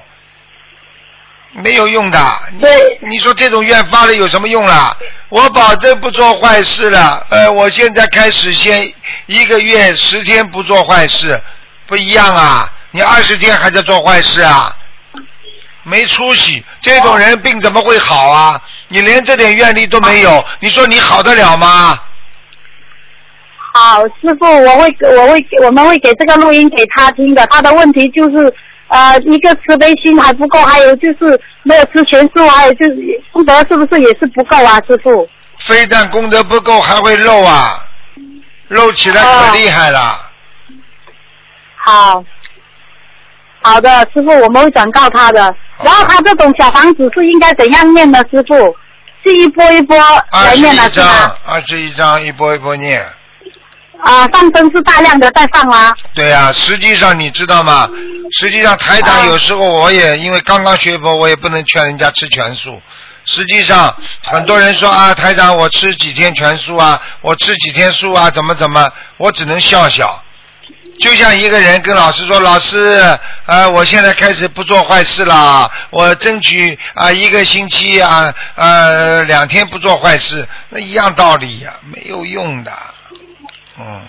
[1.53, 2.19] 没有用的。
[2.51, 4.93] 你你说这种愿发了有什么用啦？
[5.29, 7.25] 我保证不做坏事了。
[7.29, 8.91] 呃，我现在开始先
[9.27, 11.41] 一个月十天不做坏事，
[11.87, 12.69] 不一样啊！
[12.91, 14.75] 你二十天还在做坏事啊？
[15.83, 18.61] 没出息，这种人病怎么会好啊？
[18.87, 21.99] 你连这点愿力都没有，你说你好得了吗？
[23.73, 27.45] 好，师傅，我会我会我们会给这个录音给他听的。
[27.47, 28.53] 他的问题就是
[28.87, 32.95] 呃，一个慈悲心还不够，还有就是没有吃全素，还有就是
[33.31, 35.27] 功德是不是也是不够啊，师傅？
[35.57, 37.79] 非但功德不够，还会漏啊，
[38.67, 40.29] 漏起来可厉害了。
[41.75, 42.23] 好，
[43.63, 45.55] 好的，师傅，我们会转告他的。
[45.83, 48.75] 然后他这种小房子是应该怎样念呢，师傅？
[49.25, 49.97] 是一波一波
[50.31, 53.01] 来念的是章吗？，二十一章一波一波念。
[54.03, 55.95] 啊，上升是大量的在放吗？
[56.13, 57.89] 对呀、实际上你知道吗？
[58.37, 62.81] 实际上台长啊有时候我也因为刚刚学佛，我也不能劝人家吃全素。
[63.23, 63.95] 实际上
[64.25, 70.21] 很多人说啊，台长我吃几天全素啊，我吃几天素啊，怎么怎么，我只能笑笑。
[70.99, 73.01] 就像一个人跟老师说：“老师，
[73.45, 82.71] 呃，我现在开始不做坏事了，我争取啊、一个星期啊，呃，两天不做坏事，那一样道理呀、没有用的。”
[83.79, 84.01] 嗯。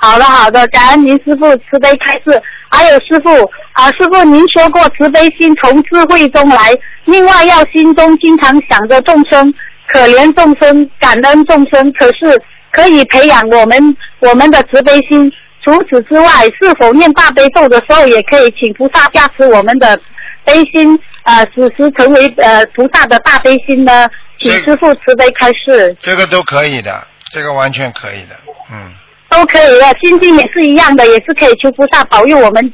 [0.00, 2.40] 好的，好的，感恩您师傅慈悲开示。
[2.70, 3.30] 还有师傅
[3.72, 6.72] 啊，师傅您说过慈悲心从智慧中来，
[7.04, 9.52] 另外要心中经常想着众生，
[9.88, 11.92] 可怜众生，感恩众生。
[11.94, 15.32] 可是可以培养我们我们的慈悲心。
[15.68, 20.00] 除此之外，是否念大悲咒的时候，也可以请菩萨加持我们的
[20.42, 24.08] 悲心，呃，使时成为呃菩萨的大悲心呢？
[24.40, 25.94] 请师傅慈悲开示。
[26.00, 28.36] 这个都可以的，这个完全可以的，
[28.72, 28.90] 嗯，
[29.28, 32.72] 都可以的，心经也是一样的，也是可以求菩萨保佑我们。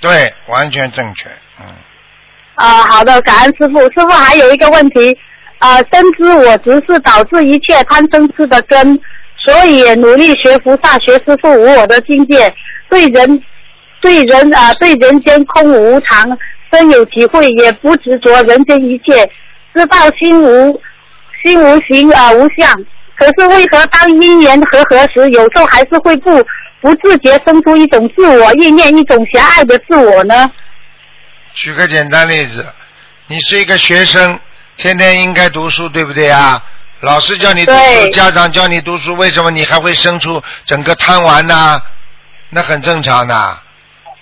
[0.00, 1.66] 对，完全正确，嗯，
[2.54, 3.80] 啊、好的，感恩师傅。
[3.90, 5.18] 师傅还有一个问题，
[5.58, 8.96] 啊、深知我执是导致一切贪嗔痴的根，
[9.44, 12.54] 所以努力学菩萨，学师傅无我的境界，
[12.88, 13.42] 对人
[14.00, 16.38] 对人啊、对人间空无无常
[16.72, 19.28] 深有体会，也不执着人间一切，
[19.74, 20.80] 知道心无
[21.42, 22.84] 心无形啊、无相。
[23.16, 26.44] 可是为何当因缘和合时，有时候还是会不
[26.80, 30.50] 不自觉生出一种自我意念，一种狭隘的自我呢？
[31.54, 32.64] 举个简单例子，
[33.26, 34.38] 你是一个学生，
[34.76, 36.62] 天天应该读书，对不对啊？
[37.02, 41.82] 老师叫你读书，家长叫你读书，为什么你还会生出整个贪玩呢？
[42.50, 43.58] 那很正常的，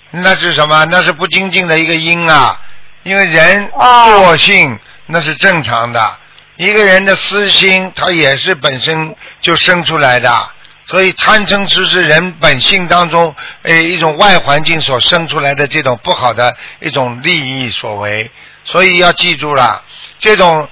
[0.09, 0.83] 那是什么？
[0.85, 2.59] 那是不精进的一个因啊。
[3.03, 6.17] 因为人哦惰性那是正常的，
[6.55, 10.49] 一个人的私心他也是本身就生出来的，
[10.87, 18.31] 所以贪嗔痴是人本性当中呃一种外环境所生出来的这种不好的一种利益所为，
[18.65, 19.83] 所以要记住了，
[20.17, 20.67] 这种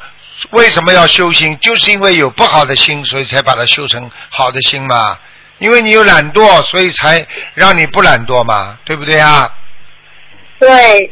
[0.52, 5.18] 为什么要修心，就是因为有不好的心，所以才把它修成好的心嘛。
[5.58, 9.52] 因为你有懒惰，所以才让你不懒惰嘛，对不对啊？
[10.58, 11.12] 对，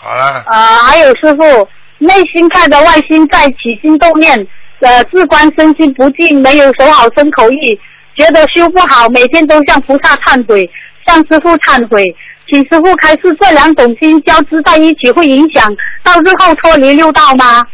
[0.00, 4.46] 好了，呃，还有师傅，内心看着外心在起心动念，
[4.80, 7.80] 呃，自观身心不净，没有守好身口意，
[8.16, 10.68] 觉得修不好，每天都向菩萨忏悔，
[11.06, 12.02] 向师傅忏悔，
[12.48, 15.64] 请师傅开示这两种心交织在一起会影响
[16.02, 17.64] 到日后脱离六道吗？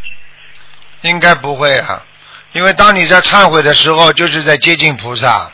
[1.02, 2.02] 应该不会啊，
[2.52, 5.50] 因为当你在忏悔的时候，就是在接近菩萨，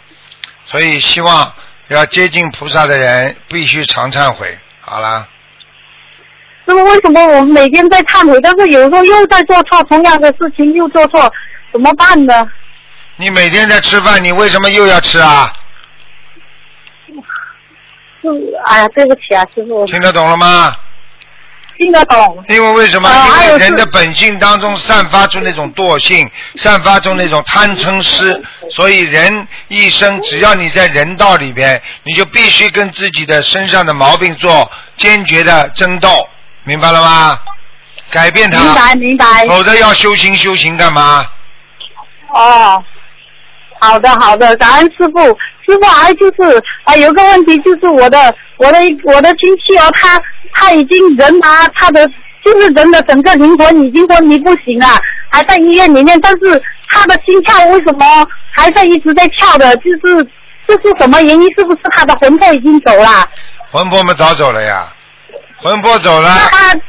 [0.66, 1.52] 所以希望
[1.88, 4.58] 要接近菩萨的人必须常忏悔。
[4.80, 5.28] 好啦。
[6.66, 11.30] 那么，为什么我们每天在忏悔，但是有时候又在做错同样的事情，又做错，
[11.70, 12.50] 怎么办呢？
[13.16, 15.52] 你每天在吃饭，你为什么又要吃啊？
[18.22, 18.28] 是，
[18.64, 20.74] 哎呀，对不起啊，师傅，听得懂了吗？
[21.76, 22.44] 听得懂。
[22.48, 23.10] 因为为什么？
[23.10, 36.28] 因为人的本性当中散发出那种惰性，散发出那种贪嗔痴，所以人一生只要你在人道里边，你就必须跟自己的身上的毛病做坚决的争斗，
[36.64, 37.38] 明白了吗？
[38.10, 39.46] 改变它，明白明白。
[39.48, 41.26] 否则要修行修行干嘛？
[42.32, 42.84] 哦，
[43.80, 45.36] 好的好的，感恩师傅。
[45.66, 50.20] 师傅还就是啊、有个问题就是我的我的我的亲戚哦，他
[50.52, 52.06] 他已经人啊，他的
[52.44, 54.86] 就是人的整个灵魂已经昏迷不醒了，
[55.30, 58.04] 还在医院里面，但是他的心跳为什么
[58.50, 59.74] 还在一直在跳的？
[59.78, 60.28] 就是
[60.66, 61.42] 这是什么原因？
[61.56, 63.28] 是不是他的魂魄已经走了？
[63.70, 64.92] 魂魄们早走了呀，
[65.56, 66.80] 魂魄走了那，他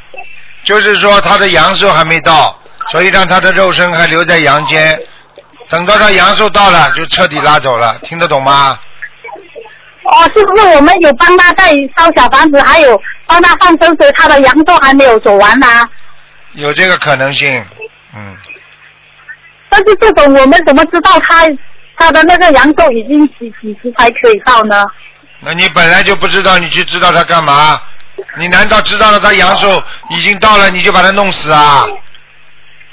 [0.64, 2.60] 就是说他的阳寿还没到，
[2.92, 5.00] 所以让他的肉身还留在阳间。
[5.70, 8.80] 等到他阳寿到了，就彻底拉走了，听得懂吗？
[10.04, 15.68] 哦，是不是我们有帮他在烧小房子，还有帮他放生水，他的阳寿还没有走完呢、
[16.54, 17.66] 有这个可能性，
[18.16, 18.38] 嗯，
[19.68, 21.46] 但是这种我们怎么知道他
[21.98, 24.86] 他的那个阳寿已经几几时才可以到呢？
[25.40, 27.82] 那你本来就不知道，你去知道他干嘛？
[28.38, 31.84] 你难道知道了他阳寿已经到了，你就把他弄死啊？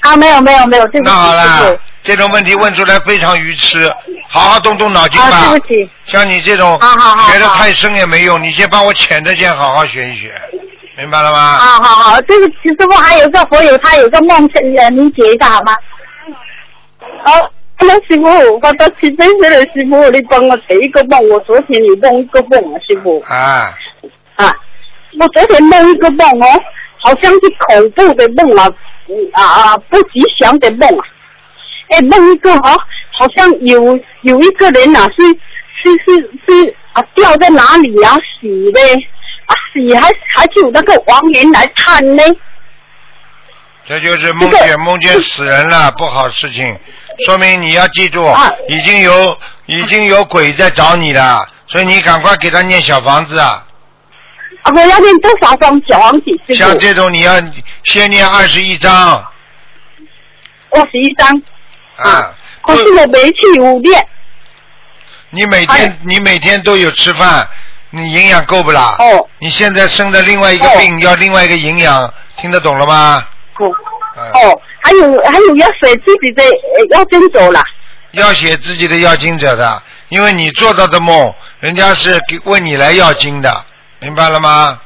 [0.03, 3.91] 啊，没有没有没有，对不起，那好了，这种问题问出来非常愚痴，
[4.27, 5.27] 好好动动脑筋吧。
[5.29, 10.33] 啊，对不起，像你这种好好好学的太深也没用，你先帮我浅的先好好学一学，
[10.97, 11.37] 明白了吗？
[11.39, 15.73] 啊，好好，对不起，师傅，还有个佛友，他有个梦，呃，您解一下好吗？
[17.25, 21.29] 哦，那师傅，我到七岁岁了，师傅，你帮我解一个梦。
[21.29, 23.73] 我昨天有梦一个梦啊，师傅啊，
[24.35, 24.53] 啊，
[25.17, 26.61] 我昨天梦一个梦哦，
[27.03, 28.67] 好像是恐怖的梦啊，
[29.07, 31.05] 嗯啊啊，不吉祥的梦啊。
[31.89, 32.79] 哎，梦一个哦，
[33.11, 35.23] 好像有有一个人啊，是
[35.81, 38.79] 是是是啊，掉在哪里啊，死的
[39.45, 42.23] 啊，死还还是有那个亡人来看呢。
[43.85, 46.79] 这就是梦这个见梦见死人了，不好事情，
[47.25, 53.67] 说明你要记住啊，已经有已经有鬼在找你了，所以你赶快给他念小房子啊。
[54.63, 56.77] 啊，我要念多少张小王子师像？
[56.77, 57.33] 这种你要
[57.83, 59.25] 先念二十一章
[60.71, 61.41] 二十一张
[61.97, 62.35] 啊。
[62.65, 64.07] 可是我没去五遍。
[65.31, 67.47] 你每天哎你每天都有吃饭，
[67.89, 68.95] 你营养够不啦？
[68.99, 73.25] 哦你现在生的另外一个哦病要另外一个营养，听得懂了吗？
[73.59, 73.65] 哦
[74.15, 77.61] 嗯，哦，还有还有要写自己的呃要经走了。
[78.11, 83.65] 要写自己的要经者的，因为你做到的梦，人家是给问你来要经的，
[84.03, 84.81] 明白了吗？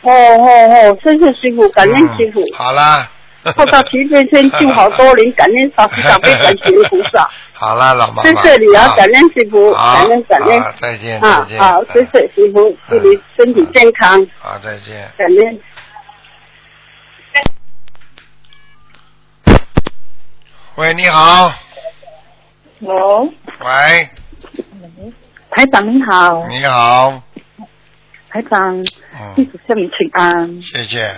[0.00, 2.56] 哦哦哦，谢谢师傅，感恩师傅嗯。
[2.56, 3.10] 好啦。
[3.54, 7.28] 做到齐最圈救好多人， 感恩法师长辈，感谢菩萨。
[7.52, 8.22] 好啦，老妈妈。
[8.22, 10.62] 谢谢你啊，感恩师傅，感恩感恩。
[10.78, 11.60] 再见，再见。
[11.60, 15.08] 啊好，谢谢师傅，祝你身体健康，好，再见。
[15.18, 15.60] 感恩。
[20.76, 21.52] 喂，你好。
[22.80, 22.94] 喂，
[23.60, 24.10] 喂，
[25.50, 27.22] 台长你好，你好。
[28.28, 28.90] 台长，弟
[29.36, 31.10] 嗯，子向你请安，谢谢。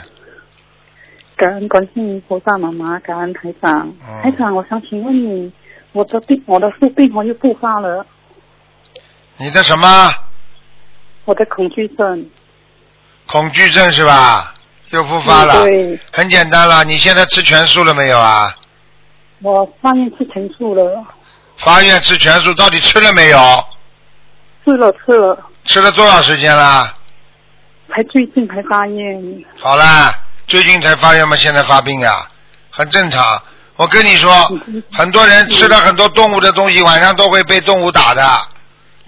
[1.37, 3.93] 感恩观世音菩萨妈妈，感恩台长。
[4.07, 5.53] 嗯台长，我想请问你，
[5.93, 8.05] 我的病，我的宿病我又复发了，
[9.37, 10.13] 你的什么
[11.25, 12.29] 我的恐惧症。
[13.27, 14.55] 恐惧症是吧？
[14.91, 15.65] 又复发了。
[15.65, 18.55] 对，很简单了，你现在吃全素了没有啊？
[19.41, 21.05] 我发愿吃全素了，
[21.57, 23.39] 发愿吃全素，到底吃了没有？
[24.65, 26.95] 吃了吃了，吃了多少时间了？
[27.89, 28.95] 才最近才发现。
[29.59, 30.15] 好啦，
[30.47, 31.37] 最近才发愿吗？
[31.37, 32.29] 现在发病呀，
[32.71, 33.43] 很正常。
[33.77, 34.31] 我跟你说，
[34.93, 38.49] 很多人吃了很多动物的东西，晚上都会被动物打的，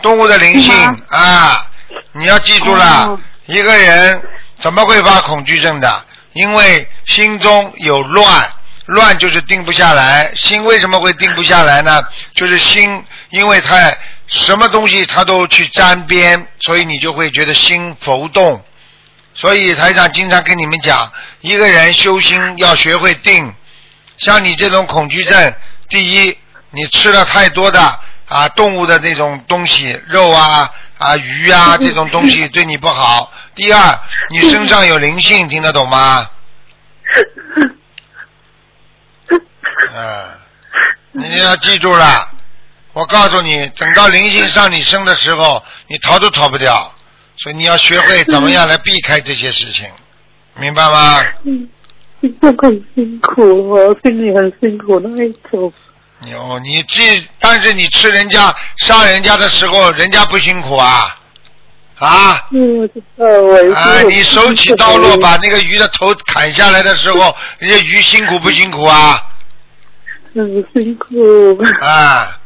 [0.01, 0.73] 动物的灵性
[1.09, 1.66] 啊，
[2.12, 4.23] 你要记住了哦，一个人
[4.61, 6.05] 怎么会发恐惧症的？
[6.35, 8.49] 因为心中有乱，
[8.87, 10.33] 乱就是定不下来。
[10.37, 12.05] 心为什么会定不下来呢？
[12.35, 13.93] 就是心，因为他
[14.29, 18.62] 什么东西他都去沾边，所以你就会觉得心浮动。
[19.40, 23.55] 所以台长经常跟你们讲，一个人修心要学会定。
[24.18, 25.55] 像你这种恐惧症，
[25.88, 26.37] 第一，
[26.72, 27.81] 你吃了太多的
[28.29, 33.33] 啊动物的那种东西，肉啊啊鱼啊 这种东西对你不好。
[33.55, 33.98] 第二，
[34.29, 36.29] 你身上有灵性，听得懂吗？
[39.94, 40.29] 嗯，
[41.12, 42.29] 你要记住了，
[42.92, 46.94] 我告诉你，等到灵性上你身的时候，你逃都逃不掉。
[47.42, 49.87] 所以你要学会怎么样来避开这些事情，
[50.59, 51.22] 明白吗？
[51.44, 51.68] 嗯，
[52.20, 55.72] 真的很辛苦，我心里很辛苦那一种。
[56.62, 61.16] 你这，但是你吃人家杀人家的时候，人家不辛苦啊
[61.98, 62.46] 啊！
[62.50, 62.85] 嗯，
[63.74, 64.03] 啊！
[64.03, 69.18] 你手起刀落把那个鱼的头砍下来的时候，人家鱼辛苦不辛苦啊？
[70.35, 71.62] 很辛苦。
[71.81, 72.39] 啊！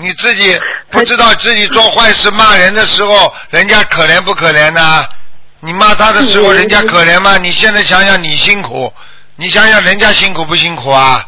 [0.00, 0.58] 你自己
[0.90, 5.04] 不知道 自己做坏事骂人的时候，人家可怜不可怜呢？
[5.60, 7.36] 你骂他的时候，嗯人家可怜吗？
[7.38, 8.92] 你现在想想你辛苦，
[9.36, 11.26] 你想想人家辛苦不辛苦啊？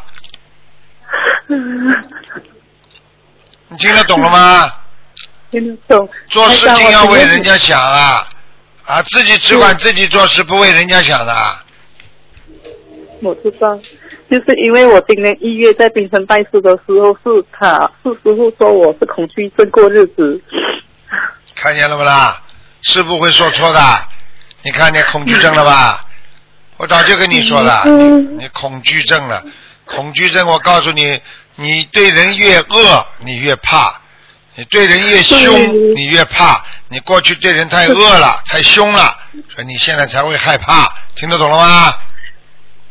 [3.69, 4.73] 你听得懂了吗？
[5.51, 6.09] 听得懂。
[6.29, 7.51] 做事情要为人家。
[7.51, 8.27] 家想啊，
[8.85, 11.63] 啊，自己只管自己做事，不为人家想的啊。
[13.21, 13.79] 我知道，
[14.33, 20.41] 就是因为我今年一月在冰城拜师的时候，是他是师傅说我是恐惧症过日子。
[21.53, 22.41] 看见了不啦？
[22.81, 23.79] 师傅会说错的，
[24.63, 26.03] 你看见恐惧症了吧？
[26.77, 29.43] 我早就跟你说了，嗯你你恐惧症了，
[29.85, 31.21] 恐惧症，我告诉你，
[31.55, 34.01] 你对人越恶，你越怕；
[34.55, 36.65] 你对人越凶，嗯你越怕。
[36.89, 39.15] 你过去对人太恶了，太凶了，
[39.53, 40.91] 所以你现在才会害怕。
[41.15, 41.93] 听得懂了吗？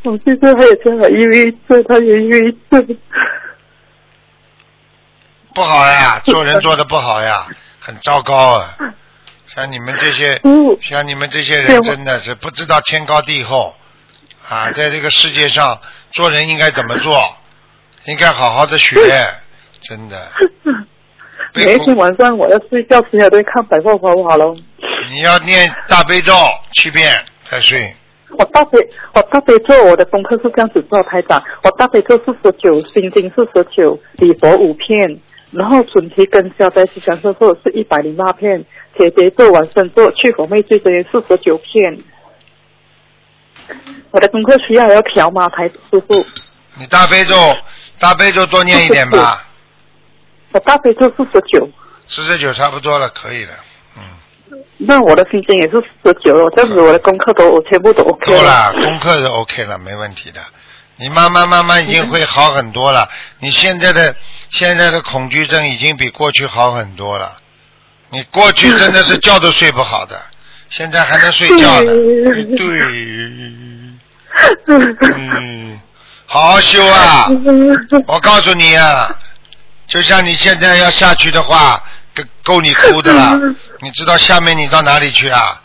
[0.04, 2.98] 我现在还有这个抑郁症，他有抑郁症。
[5.54, 7.46] 不好呀， 做人做的不好呀，
[7.78, 8.74] 很糟糕啊！
[9.46, 13.74] 像你们这些，嗯像你们这些人真的是不知道天高地厚
[14.48, 14.70] 啊！
[14.72, 15.78] 在这个世界上
[16.10, 17.36] 做人应该怎么做，
[18.06, 18.96] 应该好好的学，
[19.82, 20.26] 真的。
[21.54, 24.56] 每一天晚上我要睡觉前我都看百货好不好喽？
[25.10, 26.32] 你要念大悲咒
[26.72, 27.12] 七遍
[27.44, 27.94] 再睡，
[28.38, 28.78] 我大悲
[29.14, 35.20] 我大悲咒我的功课是这样子做，台长，我大悲咒四十九，心经四十九，礼佛五片，
[35.50, 38.64] 然后准提跟消灾吉祥神咒是一百零八片，
[38.98, 41.98] 解结咒往生咒去火灭罪真言四十九片。
[44.10, 46.24] 我的功课需要还要调吗，台师傅？
[46.78, 47.34] 你大悲咒
[47.98, 49.44] 大悲咒多念一点吧，
[50.52, 51.68] 我大悲咒四十九，
[52.06, 53.71] 四十九差不多了，可以了，嗯，
[54.78, 60.40] 那我的心经也是四十九了，这样子我的功课都我全部都 OK 够了，功课是 OK 了，没问题的。
[60.96, 63.08] 你慢慢慢慢已经会好很多了。
[63.38, 64.14] 你现在的
[64.50, 67.38] 现在的恐惧症已经比过去好很多了。
[68.10, 70.20] 你过去真的是觉都睡不好的，
[70.68, 71.92] 现在还能睡觉呢。
[72.56, 72.82] 对，
[75.14, 75.80] 嗯，
[76.26, 77.26] 好好修啊！
[78.06, 79.10] 我告诉你啊，
[79.86, 81.82] 就像你现在要下去的话，
[82.14, 83.38] 够够你哭的了。
[83.80, 85.60] 你知道下面你到哪里去啊？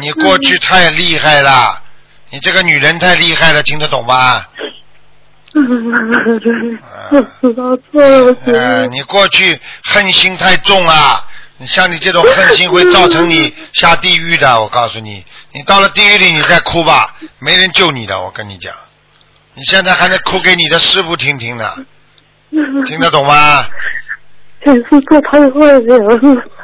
[0.00, 1.82] 你过去太厉害了，
[2.30, 4.44] 你这个女人太厉害了，听得懂吗？
[5.54, 8.92] 我知道错了，我知呃，道。
[8.92, 11.24] 你过去恨心太重啊！
[11.58, 18.74] 你像你这种恨心会造成你下地狱的，我告诉你，你到了地狱里你再哭吧，没人救你的，我跟你讲。
[19.54, 21.72] 你现在还能哭给你的师傅听听呢，
[22.86, 23.64] 听得懂吗？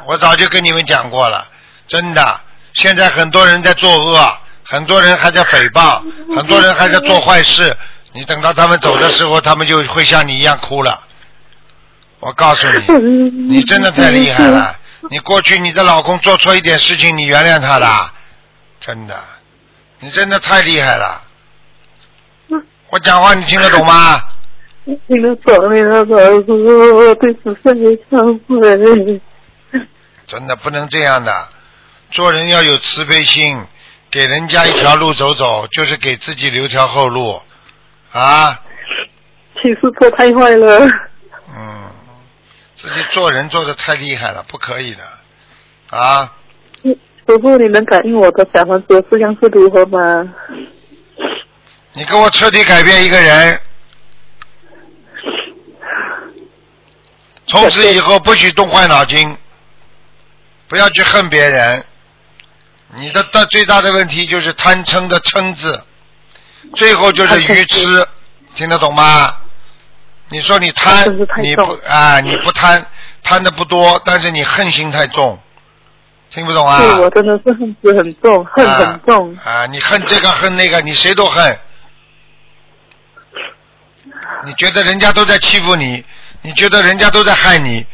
[0.05, 1.47] 我早就跟你们讲过了，
[1.87, 2.41] 真的。
[2.73, 6.01] 现在很多人在作恶，很多人还在诽谤，
[6.35, 7.75] 很多人还在做坏事。
[8.13, 11.01] 你等到他们走的时候，他们就会像你一样哭了。
[12.19, 14.75] 我告诉你，你真的太厉害了。
[15.09, 18.11] 你过去你的老公做错一点事情，你原谅他了，
[18.79, 19.19] 真的，
[19.99, 21.21] 你真的太厉害了。
[22.89, 24.21] 我讲话你听得懂吗？
[24.85, 26.15] 听得懂，听得懂，
[26.95, 29.21] 我对慈善也忏悔。
[30.27, 31.31] 真的不能这样的，
[32.11, 33.61] 做人要有慈悲心，
[34.11, 37.41] 给人家一条路走走，就是给自己留条后路，
[38.11, 38.61] 啊，
[39.61, 40.79] 其实这太坏了。
[41.55, 41.83] 嗯，
[42.75, 46.33] 自己做人做的太厉害了，不可以的，啊，
[46.83, 50.33] 师傅，你能感应我的小房子的质量是如何吗？
[51.93, 53.59] 你给我彻底改变一个人，
[57.47, 59.37] 从此以后不许动坏脑筋，
[60.67, 61.85] 不要去恨别人。
[62.95, 65.83] 你的大最大的问题就是贪嗔的嗔字，
[66.75, 68.07] 最后就是愚痴，
[68.55, 69.35] 听得懂吗？
[70.29, 71.05] 你说你贪
[71.41, 72.85] 你不啊，你不贪，
[73.23, 75.39] 贪的不多，但是你恨心太重，
[76.29, 76.79] 听不懂啊？
[76.79, 79.35] 对我真的是恨心很重，恨很重。
[79.43, 79.65] 啊啊！
[79.67, 81.59] 你恨这个恨那个，你谁都恨。
[84.45, 86.03] 你觉得人家都在欺负你，
[86.43, 87.85] 你觉得人家都在害你，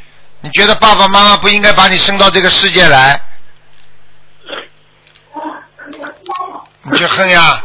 [0.42, 3.22] 你觉得爸爸妈妈不应该把你生到这个世界来，
[6.84, 7.64] 你去恨呀！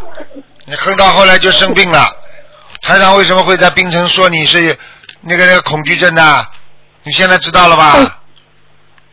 [0.67, 2.09] 你恨到后来就生病了。
[2.83, 4.79] 台长为什么会在冰城说你是
[5.23, 6.47] 那个那个恐惧症呢？
[7.03, 8.21] 你现在知道了吧？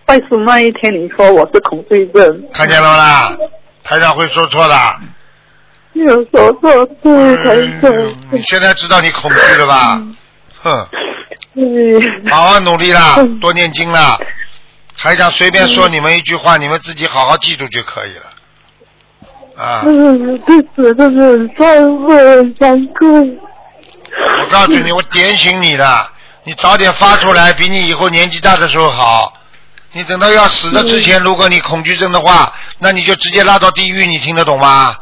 [0.05, 3.37] 拜师那一天你说我是恐惧症，看见了吗啦？
[3.83, 4.75] 台长会说错的。
[5.93, 7.91] 没有说错对，台长。
[7.93, 10.01] 嗯你现在知道你恐惧了吧？
[10.63, 10.87] 哼，
[11.55, 11.99] 对。
[12.31, 14.17] 好好努力啦，多念经啦。
[14.97, 19.63] 台长随便说你们一句话，你们自己好好记住就可以了。
[19.63, 23.39] 啊，嗯，对此真的很忏悔，很惭愧。
[24.39, 26.11] 我告诉你，我点醒你了，
[26.43, 29.33] 你早点发出来，比你以后年纪大的时候好。
[29.93, 34.95] 你等到要死的之前，如果你恐惧症的话，那你就直接拉到地狱，你听得懂吗？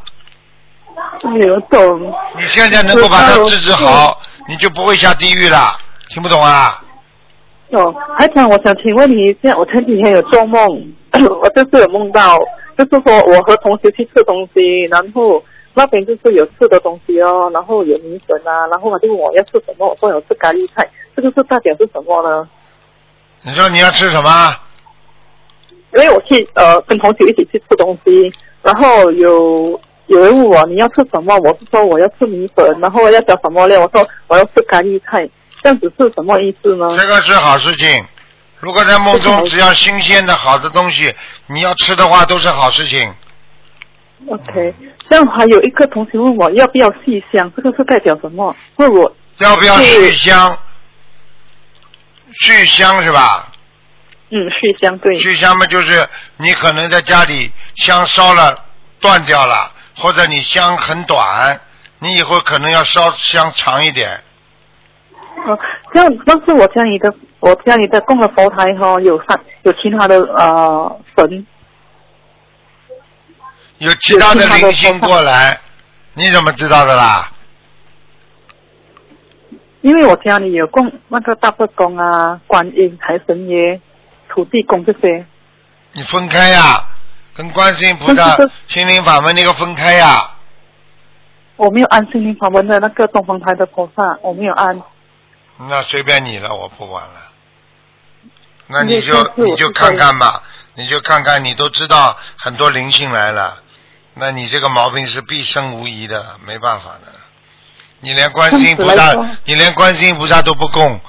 [1.23, 2.15] 没有懂。
[2.37, 5.77] 你现在能够把它治治好，你就不会下地狱了。
[6.09, 6.83] 听不懂啊？
[7.71, 10.59] 哦，还想，我想请问你一下，我前几天有做梦，
[11.41, 12.37] 我就是有梦到，
[12.77, 15.43] 就是说我和同学去吃东西，然后
[15.75, 22.49] 那边就是有吃的东西哦，然后有米粉啊，然后他就问我要吃什么，我说有吃咖喱菜，这个是代表是什么呢？
[23.43, 24.29] 你说你要吃什么？
[25.95, 28.33] 因为我去呃跟同学一起去吃东西，
[28.63, 35.29] 然后有有人问我你要吃什么，我是说我要吃米粉，然后要加什么料，我说我要吃咖喱菜，
[35.61, 36.87] 这样子是什么意思呢？
[36.97, 38.05] 这个是好事情。
[38.59, 41.13] 如果在梦中只要新鲜的好的东西，
[41.47, 43.13] 你要吃的话都是好事情。
[44.27, 44.73] OK，
[45.09, 48.55] 这样还有一个同学问我要不要续香，这个是代表什么？
[48.75, 50.57] 问我要不要续香？
[52.41, 53.51] 续香是吧？
[54.29, 55.17] 嗯，续香对。
[55.17, 56.07] 续香嘛，就是
[56.37, 58.65] 你可能在家里香烧了
[58.99, 61.59] 断掉了，或者你香很短，
[61.99, 64.21] 你以后可能要烧香长一点。
[65.45, 65.59] 哦，
[65.93, 71.45] 这样，但是我家里的我家里的供的佛台哈、有三有其他的呃神，
[73.77, 75.59] 有其他的灵性过来，
[76.13, 77.31] 你怎么知道的啦？
[79.81, 83.79] 因为我家里有供那个大佛公啊、观音、财神爷、
[84.27, 85.25] 土地公这些。
[85.93, 86.83] 你分开呀，
[87.33, 88.35] 跟观世音菩萨
[88.67, 90.31] 心灵法门那个分开呀。
[91.55, 94.81] 我没有安心灵法门的那个东方台的菩萨，我没有安。
[95.67, 97.31] 那随便你了，我不管了。
[98.67, 100.43] 那你就你就看看吧，
[100.75, 103.61] 你就看看，你都知道很多灵性来了，
[104.13, 107.13] 那你这个毛病是必生无疑的，没办法的。
[107.99, 111.01] 你连观世音菩萨你连观世音菩萨都不供，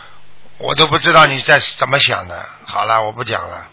[0.58, 2.48] 我都不知道你在怎么想的。
[2.64, 3.68] 好了，我不讲了。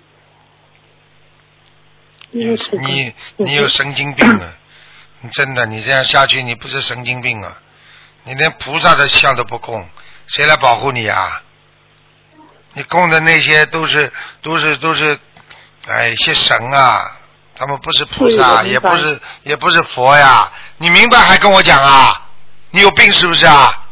[2.30, 4.53] 你你你有神经病啊！
[5.21, 7.57] 你真的，你这样下去，你不是神经病啊！
[8.25, 9.89] 你连菩萨的像都不供，
[10.28, 11.41] 谁来保护你啊？
[12.73, 14.11] 你供的那些都是
[14.43, 15.19] 都是都是，
[15.88, 17.11] 哎，一些神啊，
[17.55, 20.51] 他们不是菩萨，也不是也不是佛呀！
[20.78, 22.21] 你明白还跟我讲啊？
[22.69, 23.84] 你有病是不是啊？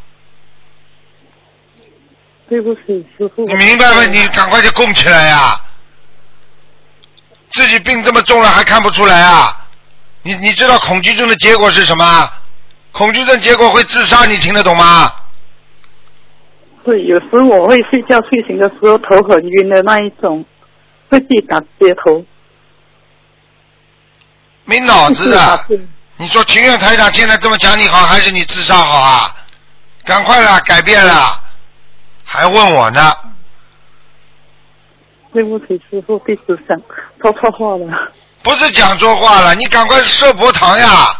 [2.47, 3.43] 对不起，师傅。
[3.47, 4.03] 你明白吗？
[4.03, 5.59] 你赶快就供起来呀！
[7.49, 9.65] 自己病这么重了还看不出来啊？
[10.21, 12.31] 你你知道恐惧症的结果是什么？
[12.91, 15.11] 恐惧症结果会自杀，你听得懂吗？
[16.85, 20.45] 对，有时我会睡觉睡醒的时候头很晕的那一种，
[21.09, 22.23] 会自己打街头。
[24.65, 25.65] 没脑子的！
[26.17, 29.35] 你说情愿台长现在这么讲你好，还是你自杀好啊？
[30.05, 31.41] 赶快啦，改变了，
[32.23, 33.13] 还问我呢？
[35.33, 36.79] 对不起，师傅，弟子想
[37.19, 38.11] 说错话了。
[38.43, 41.19] 不是讲错话了，你赶快设佛堂呀，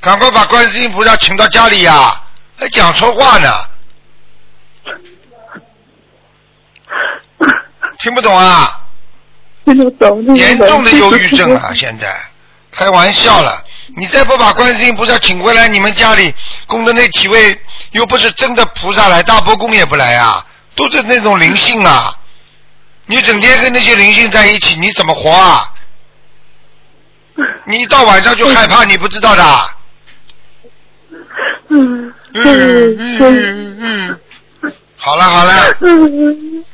[0.00, 2.20] 赶快把观世音菩萨请到家里呀，
[2.56, 3.48] 还讲错话呢，
[8.04, 8.80] 听不懂啊？
[9.64, 11.72] 听不懂，严重的忧郁症啊！
[11.74, 12.14] 现在
[12.70, 13.64] 开玩笑了，
[13.96, 16.34] 你再不把观世音菩萨请回来，你们家里
[16.66, 17.58] 供的那几位
[17.92, 20.44] 又不是真的菩萨来，大伯公也不来啊，
[20.74, 22.14] 都是那种灵性啊！
[23.06, 25.72] 你整天跟那些灵性在一起，你怎么活啊？
[27.64, 29.44] 你一到晚上就害怕，你不知道的。
[31.70, 36.64] 嗯嗯嗯嗯嗯，好了好了，嗯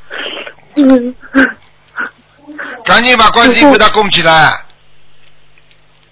[0.88, 1.14] 嗯
[2.84, 4.52] 赶紧把观世音菩萨供起来。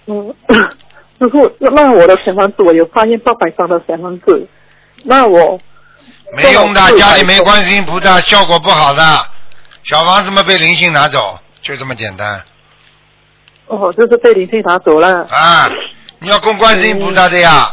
[0.05, 0.33] 嗯，
[1.19, 4.47] 师傅，那我的小房子我有发现八百张的小房子，
[5.03, 5.59] 那我
[6.35, 9.27] 没用的，家里没观世音菩萨，效果不好的。
[9.83, 12.43] 小房子嘛被灵性拿走，就这么简单
[13.67, 15.27] 哦，就是被灵性拿走了。
[15.29, 15.69] 啊！
[16.19, 17.71] 你要供观世音菩萨的呀，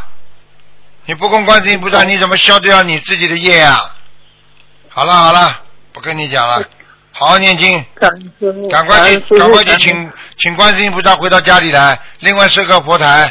[1.06, 3.90] 你不供观世音菩萨，你怎么消掉你自己的业呀？
[4.88, 6.62] 好了好了，不跟你讲了，
[7.18, 13.26] 好好念经，感恩师傅，赶快去赶快去请请观世音菩萨回到家里来，另外设个佛台，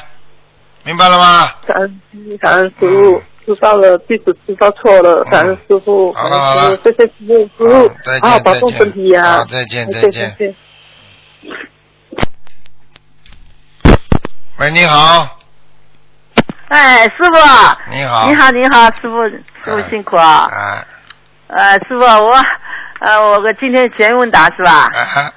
[0.84, 1.52] 明白了吗？
[1.68, 2.02] 感恩
[2.42, 6.76] 感恩师傅，知道了，弟子知道错了，感恩师傅，嗯好了好了。
[6.84, 7.12] 谢谢师
[7.56, 10.56] 傅，师傅再见好好保重身体呀，再见再见。
[14.58, 15.38] 喂，你好，
[16.70, 20.48] 哎，师傅，你好，你好，你好，师傅，师傅辛苦啊。
[20.50, 20.84] 哎
[21.48, 22.36] 呃，师傅，我
[23.06, 24.72] 呃，我个今天简问答是吧？
[24.72, 25.30] 啊，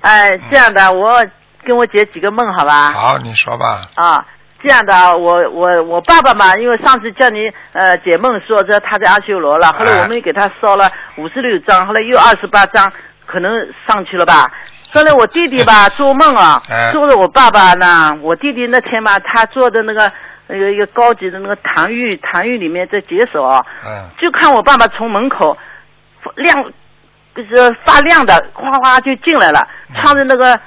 [0.00, 1.24] 哎、这样的，我
[1.64, 2.90] 跟我解几个梦好吧？
[2.90, 4.26] 好，你说吧，啊，
[4.60, 7.38] 这样的，我我我爸爸嘛，因为上次叫你
[7.72, 12.92] 呃解梦说这他在阿修罗了，后来我们给他烧了五十六张，后来又二十八张，
[13.26, 13.48] 可能
[13.86, 14.50] 上去了吧。
[14.92, 20.10] 后来我弟弟吧做梦啊哎，做了我爸爸呢，我弟弟那天嘛，他做的那个
[20.48, 24.08] 那个一个高级的那个唐玉唐玉里面在解手啊，嗯。
[24.18, 25.56] 就看我爸爸从门口
[26.34, 26.70] 亮，就
[27.44, 30.58] 是发亮的，哗哗就进来了，嗯穿着那个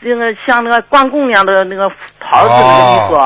[0.00, 1.88] 那个像那个关公一样的那个
[2.20, 3.16] 袍子那个衣服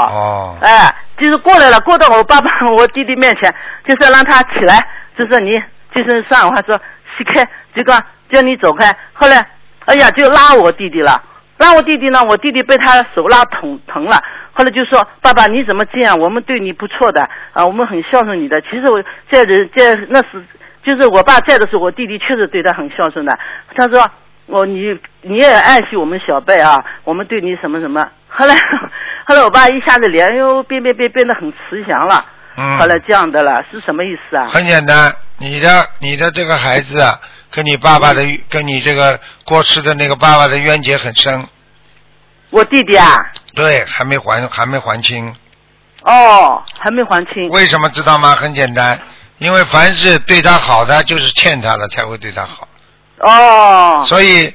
[0.64, 3.54] 哎，就是过来了，过到我爸爸我弟弟面前，
[3.86, 4.78] 就是让他起来，
[5.16, 5.50] 就是你
[5.94, 6.76] 就是上话说
[7.16, 7.44] 起开，
[7.74, 8.94] 就讲叫你走开。
[9.12, 9.46] 后来，
[9.84, 11.22] 哎呀，就拉我弟弟了，
[11.58, 14.20] 拉我弟弟呢，我弟弟被他手拉疼疼了。
[14.56, 16.16] 后来就说：“爸爸，你怎么这样？
[16.16, 18.60] 我们对你不错的啊，我们很孝顺你的。
[18.60, 20.44] 其实我在人在那时，
[20.84, 23.38] 就是我爸在的时候，我弟弟确实对他很孝顺的。
[23.74, 24.08] 他说：
[24.46, 28.06] 我你你也爱惜我们小辈啊，我们对你什么什么。
[28.28, 28.54] 后来
[29.26, 32.24] 后来我爸一下子脸又变变变变得很慈祥了。
[32.56, 34.46] 嗯后来这样的了，是什么意思啊？
[34.46, 37.18] 很简单，你的你的这个孩子啊
[37.50, 41.44] 跟你爸爸的跟你这个过世的那个爸爸的冤结很深，
[42.50, 43.16] 我弟弟啊，
[43.56, 45.34] 对，还没还还没还清。
[46.02, 47.48] 哦，还没还清。
[47.48, 48.36] 为什么知道吗？
[48.36, 49.00] 很简单，
[49.38, 52.68] 因为凡是对他好的，就是欠他的才会对他好。
[53.20, 54.04] 哦。
[54.06, 54.54] 所以，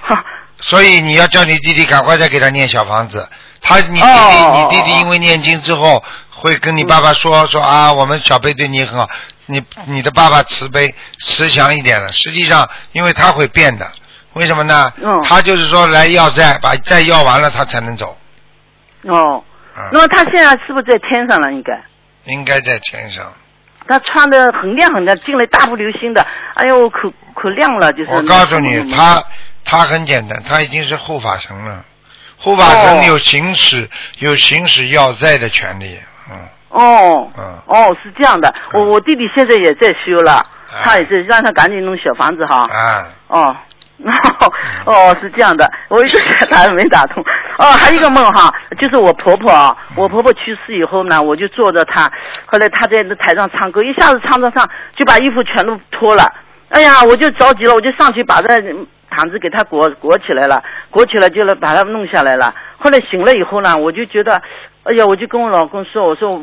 [0.57, 3.27] 所以你要叫你弟弟赶快再给他念小房子。
[3.61, 6.01] 他，你弟弟，哦你弟弟因为念经之后，
[6.32, 9.09] 会跟你爸爸说说啊，我们小辈对你很好，
[9.47, 12.11] 你你的爸爸慈悲慈祥一点了。
[12.13, 13.86] 实际上，因为他会变的，
[14.34, 14.93] 为什么呢？
[15.03, 18.17] 嗯他就是说来要债，把债要完了，他才能走。
[19.03, 19.43] 哦，
[19.77, 21.51] 嗯那么他现在是不是在天上了？
[21.51, 21.73] 应该。
[22.25, 23.34] 应该在天上。
[23.89, 28.11] 他穿的很亮很亮，进来大步流星的，哎呦，可可亮了，就是。
[28.11, 29.21] 我告诉你，他
[29.65, 31.83] 他很简单，他已经是护法神了。
[32.37, 35.99] 护法哦神有行使、有行使要债的权利，
[36.31, 36.37] 嗯。
[36.69, 40.83] 哦嗯，哦，是这样的，我我弟弟现在也在修了，哎。
[40.85, 42.67] 他也是让他赶紧弄小房子哈。
[42.71, 43.57] 啊，哦。
[44.86, 47.24] 哦，是这样的，我一直想他没打通。
[47.58, 52.10] 哦，还有一个梦哈，就是我婆婆啊，我婆婆去世以后呢，我就坐着她，
[52.45, 56.24] 后来她在那台上唱歌，一下子唱着唱，就把衣服全都脱了。
[56.70, 58.47] 哎呀，我就着急了，我就上去把这
[59.10, 62.54] 毯子给她裹裹起来了，裹起来就来把它弄下来了。
[62.78, 64.41] 后来醒了以后呢，我就觉得，
[64.84, 66.41] 哎呀，我就跟我老公说，我说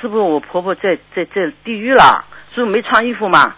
[0.00, 2.24] 是不是我婆婆在在在地狱了？
[2.54, 3.54] 是不是没穿衣服嘛？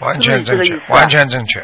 [0.00, 1.60] 完全这个意思，啊完全正确。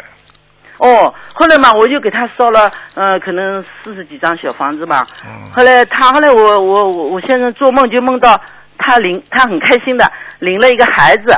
[0.79, 5.07] 哦，后来嘛，我就给他烧了，呃，可能四十几张小房子吧。
[5.25, 8.39] 嗯后来他后来我我我我先生做梦就梦到
[8.79, 11.35] 他领他很开心的领了一个孩子，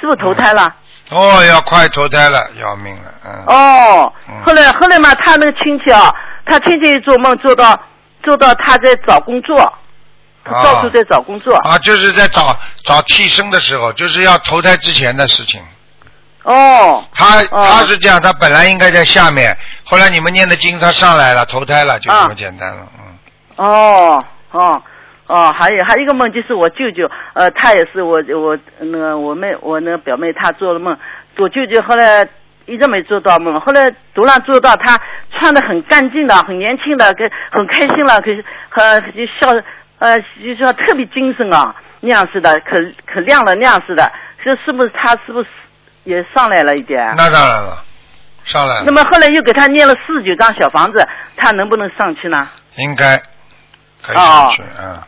[0.00, 0.74] 是不是投胎了？
[1.10, 3.44] 哦，要快投胎了，要命了，嗯。
[3.46, 6.10] 哦嗯，后来后来嘛，他那个亲戚啊，
[6.46, 7.78] 他亲戚做梦做到
[8.22, 9.56] 做到他在找工作，
[10.42, 11.54] 他啊到处在找工作。
[11.56, 15.60] 啊，就是在找找替身的时候，就是要投胎之前的事情。
[16.42, 22.88] 哦他哦他是这样，他本来应该在下面，后来你们念的经，他上来了，投胎了，就这么简单了。
[22.98, 23.64] 嗯。
[23.64, 24.82] 哦哦
[25.26, 30.96] 哦，还有还有一个梦，就是我舅舅，呃，他也是我我那个我妹我那个表妹，她做了梦，
[31.36, 32.26] 我舅舅后来
[32.66, 34.98] 一直没做到梦，后来突然做到，他
[35.38, 39.62] 穿的很干净的，很年轻的，跟很开心了，可是和就笑
[39.98, 42.76] 呃，就说特别精神啊，那样似的，可
[43.06, 44.10] 可亮了那样似的，
[44.42, 45.48] 这是不是他是不是
[46.04, 47.14] 也上来了一点？
[47.16, 47.84] 那当然了，
[48.44, 52.48] 上来了，那么后来又给他念了四九张小房子，他能不能上去呢？
[52.76, 53.16] 应该
[54.02, 55.02] 可以上去，嗯。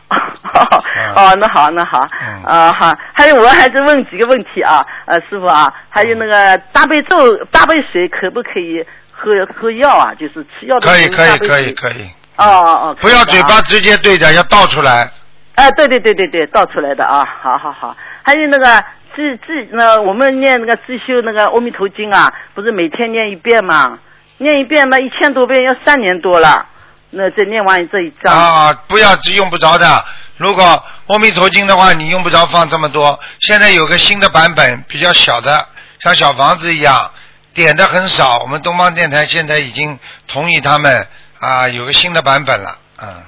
[1.15, 7.17] 哦，那好，那好，嗯啊好，还有我还是问几个问题啊，呃，师傅啊，还有那个大悲咒、
[7.51, 10.13] 大悲水可不可以喝喝药啊？
[10.13, 15.09] 就是吃药的可以可以可以可以，哦哦哦，不要嘴巴直接对着，要倒出来。
[15.55, 17.95] 哎，对对对对对，倒出来的啊，好好好。
[18.21, 18.83] 还有那个
[19.15, 23.99] 自自那我们念那个自修那个阿弥陀经啊，不是每天念一遍吗？
[24.37, 26.67] 念一遍嘛，一千多遍要三年多了。
[27.11, 28.33] 那再念完这一章。
[28.33, 30.03] 啊，不要只用不着的。
[30.37, 33.19] 如果阿弥陀经的话，你用不着放这么多。
[33.39, 35.67] 现在有个新的版本，比较小的，
[35.99, 37.11] 像小房子一样，
[37.53, 38.39] 点的很少。
[38.39, 41.07] 我们东方电台现在已经同意他们
[41.39, 43.23] 啊，有个新的版本了，嗯，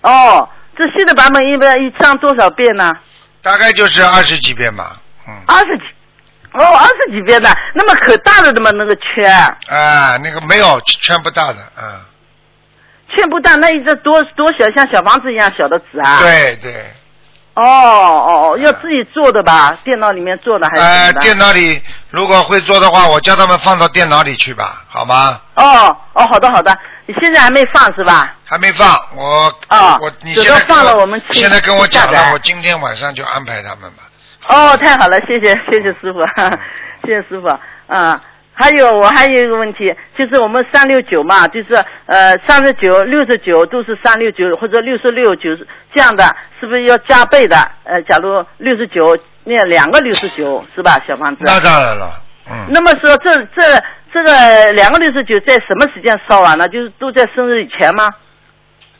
[0.00, 0.48] 哦，
[0.78, 2.94] 这新的版本一般一张多少遍呢？
[3.42, 4.96] 大概就是二十几遍吧，
[5.30, 5.84] 嗯，二十几。
[6.52, 9.32] 哦，二十几遍的，那么可大了的嘛，那个圈，
[9.68, 12.00] 啊，那个没有圈不大的，嗯，
[13.14, 16.18] 圈不大，那一只多多小，像小房子一样小的纸啊。。
[16.20, 16.92] 对对，
[17.54, 19.78] 哦哦哦，要自己做的吧？
[19.84, 21.12] 电脑里面做的还是？
[21.20, 25.40] 电脑里如果会做的话，我叫他们放到电脑里去吧，好吗？
[25.54, 26.76] 哦哦，好的好的，
[27.06, 28.34] 你现在还没放是吧？
[28.44, 34.02] 还没放，我啊我你等到现在放了我们现在跟我讲了，我今天晚上就安排他们吧。
[34.48, 36.20] 哦，太好了，谢谢谢谢师傅，
[37.04, 37.48] 谢谢师傅。
[37.86, 38.22] 啊，
[38.54, 41.74] 还有我还有一个问题，就是我们三六九嘛，就是
[42.06, 45.50] 呃三十九、六十九都是三六九或者六十六九
[45.92, 46.24] 这样的，
[46.58, 47.56] 是不是要加倍的？
[47.84, 51.44] 呃，假如六十九念两个六十九是吧，小房子？
[51.44, 52.10] 那当然了，
[52.50, 53.82] 嗯，那么说这这
[54.12, 56.68] 这个两个六十九在什么时间烧完呢？
[56.68, 58.08] 就是都在生日以前吗？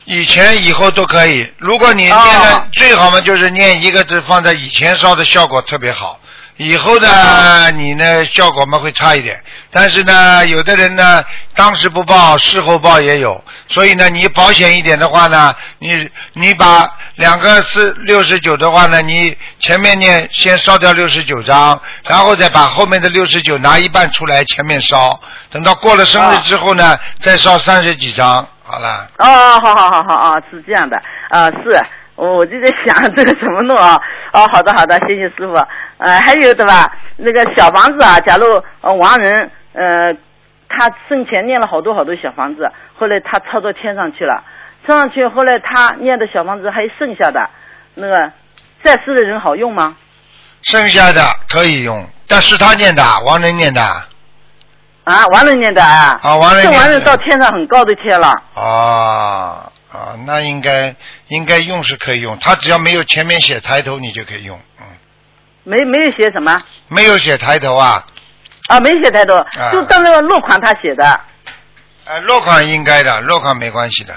[0.05, 1.51] 以前以后都可以。
[1.57, 6.19] 如果你念哦的最好嘛，就是念一个字放在以前烧的效果特别好。
[6.57, 9.41] 以后呢，哦你呢效果嘛会差一点。
[9.71, 11.23] 但是呢，有的人呢，
[11.55, 13.43] 当时不报，事后报也有。
[13.67, 29.07] 所以呢，你保险一点的话呢，你你把两个四六十九的话呢，你前面念先烧掉六十九张，然后再把后面的六十九拿一半出来前面烧，等到过了生日之后呢，再烧三十几张，好了。
[29.17, 30.95] 哦，好好好好啊，是这样的
[31.29, 31.83] 啊，是
[32.15, 33.99] 我我就在想这个怎么弄啊？
[34.31, 35.55] 哦，好的好的，谢谢师傅。
[35.97, 38.45] 呃，还有对吧，那个小房子啊，假如
[38.81, 40.13] 呃亡人呃，
[40.69, 44.43] 他生前念了好多好多小房子，后来他抄到天上去了，
[44.87, 47.49] 抄上去后来他念的小房子还剩下的，
[47.95, 48.31] 那个
[48.83, 49.95] 在世的人好用吗？
[50.63, 53.81] 剩下的可以用，但是他念的，亡人念的。
[55.03, 56.19] 啊，完人念的啊。
[56.21, 58.29] 啊，完念的人到天上很高的天了。
[58.53, 60.95] 啊啊，那应该
[61.27, 64.57] 应该用是可以用，他只要没有前面写抬头，你就可以用。
[64.79, 64.85] 嗯，
[65.63, 68.05] 没没有写什么没有写抬头啊，
[68.67, 68.79] 啊？
[68.79, 69.35] 没写抬头，
[69.71, 71.19] 就到那个落款他写的。
[72.05, 74.13] 呃，落款应该的，落款没关系的。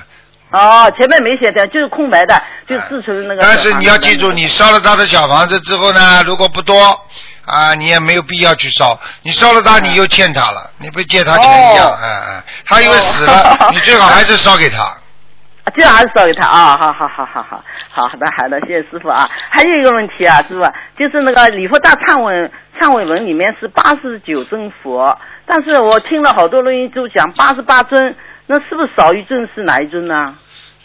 [0.51, 3.43] 哦，前面没写的，就是空白的，就自存那个。
[3.43, 7.05] 但是你要记住，你烧了他的小房子之后呢，如果不多
[7.47, 8.99] 啊，你也没有必要去烧。
[9.22, 14.82] 你烧了他，你又欠他了，你不借他钱一样，哦哎哎，他因为死了， 你最好还是烧给他。
[14.82, 19.26] 啊，这样还是烧给他啊，好好好好好，好的好的，谢谢师傅啊。
[19.51, 20.61] 还有一个问题啊，师傅，
[20.99, 28.14] 就是那个礼佛大忏文忏悔文里面是八十九尊佛，但是我听了好多录音都讲八十八尊，
[28.47, 30.34] 那是不是少一尊是哪一尊呢？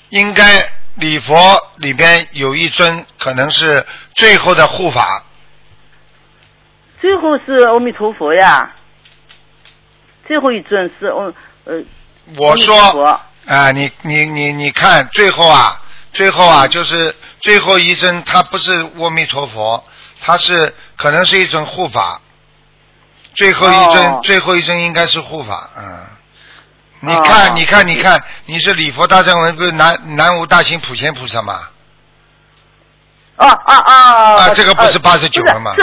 [0.09, 0.43] 应该
[0.95, 1.35] 礼佛
[1.77, 3.85] 里边有一尊可能是
[4.15, 5.23] 最后的护法，
[7.01, 8.71] 最后是阿弥陀佛呀，
[10.27, 11.33] 最后一尊是哦
[11.65, 11.81] 呃，
[12.37, 13.19] 我说佛。
[13.45, 15.81] 啊，你你你你看，最后啊，
[16.13, 19.83] 最后啊，就是最后一尊，它不是阿弥陀佛，
[20.21, 22.21] 它是可能是一尊护法，
[23.33, 24.19] 最后一尊，哦。
[24.23, 26.05] 最后一尊应该是护法，嗯。
[26.99, 27.21] 你哦。
[27.25, 31.69] 看，你看，你看，你是礼佛大正文，不是南南无大行普贤菩萨吗？
[33.37, 35.73] 哦哦哦，啊这个不是八十九了吗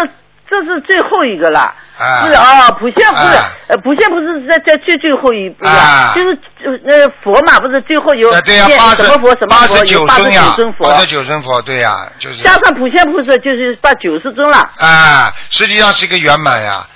[0.49, 1.75] 这这是最后一个了。
[1.99, 6.39] 啊不是啊，普贤不是啊，呃，普贤不是在在最最后一步啊就是
[6.87, 8.37] 呃佛嘛，不是最后有八
[8.95, 14.59] 十什么佛什么佛，八十九有八十尊呀九尊，佛八，十九尊佛，对呀，就是加上普贤菩萨就是到九十尊了。
[14.77, 16.87] 啊，实际上是一个圆满呀。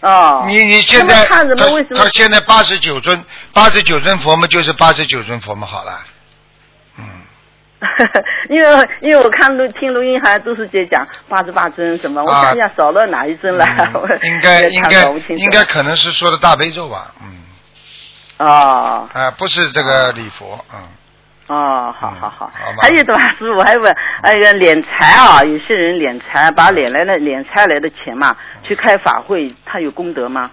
[0.00, 0.44] 哦。
[0.46, 2.06] 你你现在他他？
[2.14, 3.22] 现在八十九尊，
[3.52, 5.92] 八十九尊佛嘛，就是八十九尊佛嘛，好了。
[7.82, 8.08] 嗯，
[8.48, 13.66] 因为因为我看录听录音好像都是在讲八十八针什么，我啊想想少了哪一针了，
[14.22, 17.42] 应该应该应该可能是说的大悲咒吧，嗯，
[18.38, 19.08] 哦。
[19.12, 20.80] 啊，不是这个礼佛，嗯，
[21.48, 30.50] 哦，好好好，还有的话，师傅还问，那个敛财啊，有些人敛财，把敛来的敛财来的钱嘛，去开法会，他有功德吗？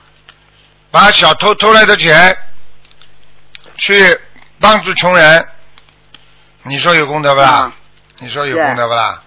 [0.91, 2.35] 把小偷偷来的钱
[3.77, 4.19] 去
[4.59, 5.45] 帮助穷人，
[6.63, 7.47] 你说有功德不啦？
[7.47, 7.73] 啊
[8.21, 9.23] 你说有功德不啦？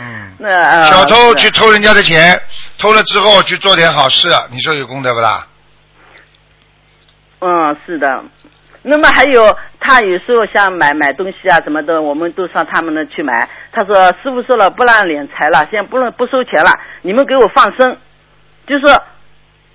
[0.00, 2.40] 嗯， 那、呃、小偷去偷人家的钱，
[2.76, 5.46] 偷了之后去做点好事，你说有功德不啦？
[7.40, 8.24] 嗯，是的。
[8.82, 13.48] 那么还有，他有时候像买买东西啊什么的，我们都上他们那去买。
[13.70, 16.72] 他说师傅说了，不让敛财了，现在不能不收钱了，
[17.02, 17.96] 你们给我放生。
[18.66, 19.02] 就说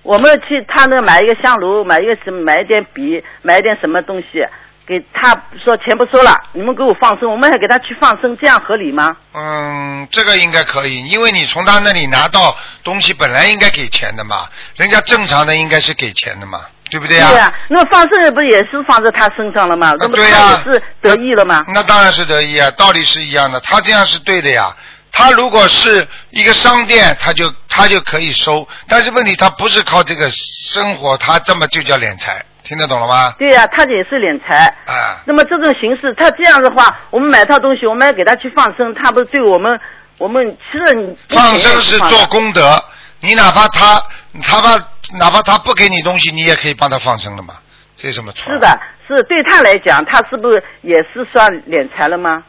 [0.02, 4.44] 我们去他那买一个香炉，买一个什么，买一点笔，买一点什么东西，
[4.86, 9.16] 给他说钱不收了，你们给我放生，我们还给他去放生，这样合理吗？
[9.32, 16.60] 嗯，这个应该可以，因为你从他那里拿到东西，本来应该给钱的嘛，人家正常的应该是给钱的嘛，
[16.90, 19.94] 对不对呀、对呀、那放生不也是放在他身上了吗？
[19.98, 21.64] 那不他对呀也是得意了吗？
[21.72, 24.74] 那当然是得意啊，道理是一样的，他这样是对的呀。
[25.16, 33.32] 他如果是一个商店，他就他就可以收，但是问题他不是靠这个生活，他这么就叫敛财，听得懂了吗？
[33.38, 34.64] 对呀、他也是敛财。
[34.86, 39.78] 啊，那么这种形式，他这样的话，我们买套东西，我们要给他去放生，他不是对我们，
[40.18, 42.82] 我们其实你放生是做功德，
[43.20, 44.02] 你哪怕他
[44.42, 44.76] 他怕
[45.18, 47.54] 哪怕他不给你东西，你也可以帮他放生了嘛，
[47.94, 48.52] 这有什么错？
[48.52, 48.66] 是的，
[49.06, 52.42] 是对他来讲，他是不是也是算敛财了吗？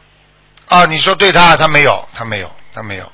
[0.68, 3.12] 啊，你说对他，他没有，他没有，他没有，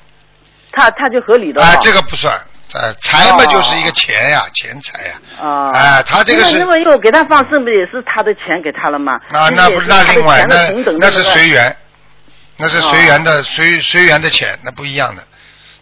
[0.71, 2.33] 他他就合理的啊了，这个不算，
[2.73, 9.19] 呃，财嘛就是一个钱呀，钱财呀，啊，哎他这个是那么因为我给他放生，不也是他的钱给他了吗？
[9.31, 11.75] 啊，那不是那另外那那是随缘，
[12.57, 15.23] 那是随缘的随随缘的钱，那不一样的。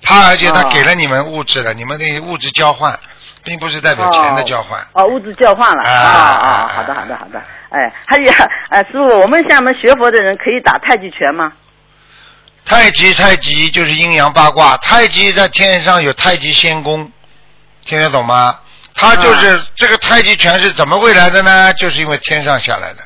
[0.03, 2.99] 他而且他哦给了你们物质了，你们的物质交换，
[3.43, 4.79] 并不是代表钱的交换。
[4.93, 6.71] 哦，物质交换了啊啊啊啊！
[6.75, 7.41] 好的，好的，好的。
[7.69, 8.31] 哎，还有
[8.69, 11.53] 哎，师傅，我们像我们学佛的人可以打太极拳吗？
[12.71, 17.11] 太极太极就是阴阳八卦，太极在天上有太极仙宫，
[17.83, 18.57] 听得懂吗？
[18.95, 21.73] 他就是、啊这个太极拳是怎么会来的呢？
[21.73, 23.03] 就是因为天上下来的。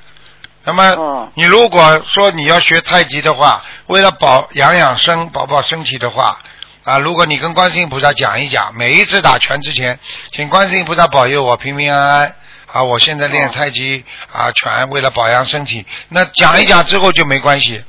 [0.66, 6.38] 那么、哦你如果说你要学太极的话，为了保养养生、保保身体的话，
[6.84, 10.00] 啊，如果你跟观世音菩萨讲一讲，每一次打拳之前，
[10.32, 12.36] 请观世音菩萨保佑我平平安安。
[12.72, 15.84] 啊，我现在练哦太极啊拳，为了保养身体。
[16.10, 17.84] 那讲一讲之后就没关系。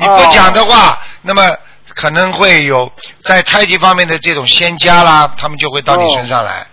[0.00, 1.56] 你不哦讲的话，那么
[1.94, 2.90] 可能会有
[3.24, 6.66] 在太极方面的这种仙家啦，他们就会到你身上来。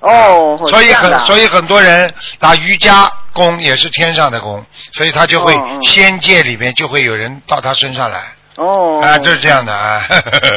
[0.00, 8.20] 哦，所以很所以以很多人打瑜伽功也是天上的功，所以他就会仙界里面就会有人到他身上来。
[8.56, 10.02] 哦啊，就是这样的啊。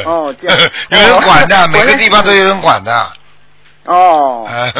[0.06, 0.58] 哦这样
[0.90, 3.12] 有人管的，哦每个地方都有人管的。
[3.90, 4.70] 哦， 哎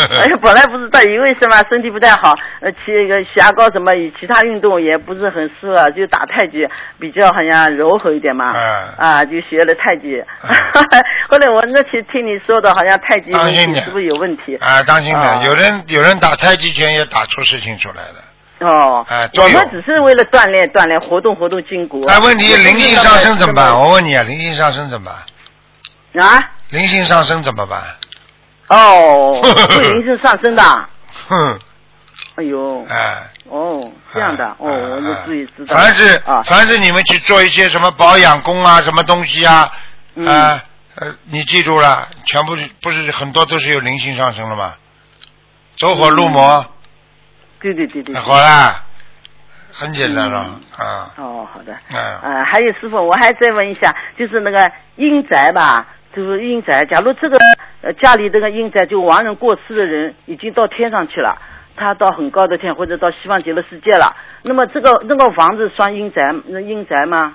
[0.41, 2.33] 本来不知道，因为什么身体不太好，
[2.63, 6.65] 呃，其那个牙膏什么，其他运动也不是很适合，就打太极
[7.01, 8.53] 比较好像柔和一点嘛。
[8.55, 10.23] 嗯啊，就学了太极。
[11.29, 13.33] 后来我那天听你说的，好像太极
[13.81, 14.55] 是不是有问题？
[14.59, 18.23] 啊，当心点，啊有人有人打太极拳也打出事情出来了。
[18.61, 22.05] 哦，哎都有我们只是为了锻炼锻炼，活动活动筋骨。
[22.07, 23.73] 哎，问题灵性上升怎么办？
[23.81, 25.11] 我问你啊，灵性上升怎么
[26.15, 26.23] 办？
[26.25, 26.51] 啊？
[26.71, 27.83] 灵性上升怎么办？
[28.71, 30.63] 哦， 会灵性上升的。
[31.29, 31.59] 哼，
[32.37, 33.31] 哎呦，哎。
[33.49, 33.81] 哦，
[34.15, 35.77] 这样的，哦，我就注意知道。
[35.77, 39.69] 凡是啊，凡是你们去做一些什么保养工啊，什么东西啊，
[40.15, 40.63] 嗯啊
[40.95, 44.75] 呃，你记住了，全部是不是很多都是有灵性上升了吗？
[45.77, 46.65] 走火入魔，
[47.61, 48.15] 对对对对。
[48.15, 48.85] 对好啦，
[49.73, 50.39] 很简单了
[50.79, 51.73] 啊，哦，好的。
[51.93, 56.85] 嗯，呃，还有师傅，我还再问一下，就是那个阴宅吧，就是阴宅。
[56.87, 57.37] 假如这个
[57.83, 61.39] 呃家里这个阴宅，就亡人过世的人已经到天上去了，
[61.77, 67.35] 他到很高的天或者到西方极乐世界了，那么这个那个房子算阴宅那阴宅吗？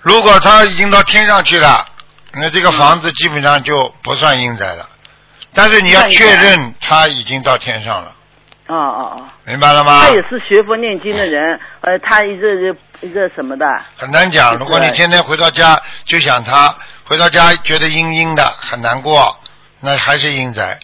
[0.00, 1.86] 如果他已经到天上去了，
[2.34, 4.88] 那这个房子基本上就不算阴宅了，
[5.54, 8.13] 但是你要确认他已经到天上了，
[8.66, 9.28] 哦哦哦。
[9.44, 10.00] 明白了吗？
[10.02, 12.48] 他也是学佛念经的人，呃，他一个
[13.00, 13.66] 一个什么的。
[13.96, 19.38] 很难讲，如果你天天回到家就想他，回到家觉得阴阴的，很难过，
[19.80, 20.78] 那还是阴宅。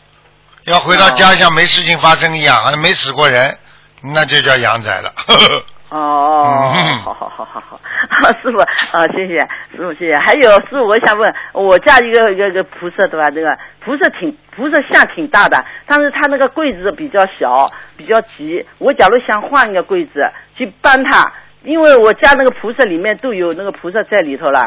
[0.65, 3.59] 要回到家像没事情发生一样，好像没死过人，
[4.03, 5.13] 那就叫阳宅了。
[5.91, 6.73] 哦，
[7.05, 8.59] 好好好好好， 师傅
[8.97, 9.41] 啊，谢谢
[9.75, 10.17] 师傅谢谢。
[10.17, 13.29] 还有师傅，我想问，我家一个一个一个菩萨对吧？
[13.31, 18.65] 这个菩萨挺菩萨像挺大的，但是他那个柜子比较小，比较急。
[18.79, 21.33] 我假如想换一个柜子去搬它，
[21.65, 24.61] 因为我家那个菩萨里面都有那个菩萨在里头了，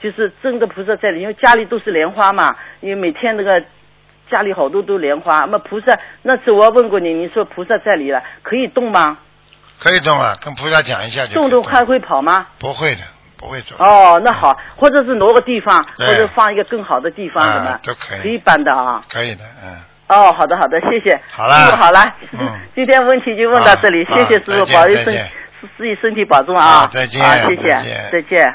[0.00, 3.62] 就是真的菩萨在里，因为家里都是莲花嘛，因为每天那个。
[4.30, 9.18] 家里好多都莲花，那菩萨那次我问过你，你说菩萨在里了，可以动吗？
[9.80, 12.46] 可以种啊，跟菩萨讲一下就可以动动还会跑吗？
[12.58, 13.02] 不会的，
[13.36, 13.74] 不会走。
[13.78, 19.02] 哦，那好，或者是挪个地方，或者放一个更好的地方，啊什么都可以可以搬的啊。
[19.10, 19.80] 可以的，嗯。
[20.08, 21.20] 哦，好的好的，谢谢。
[21.30, 25.14] 好啦师傅好了，嗯 今天问题就问到这里，好谢谢师傅，保佑身
[25.78, 26.86] 自己身体保重啊好。
[26.88, 28.54] 再见啊，谢谢再见，再见。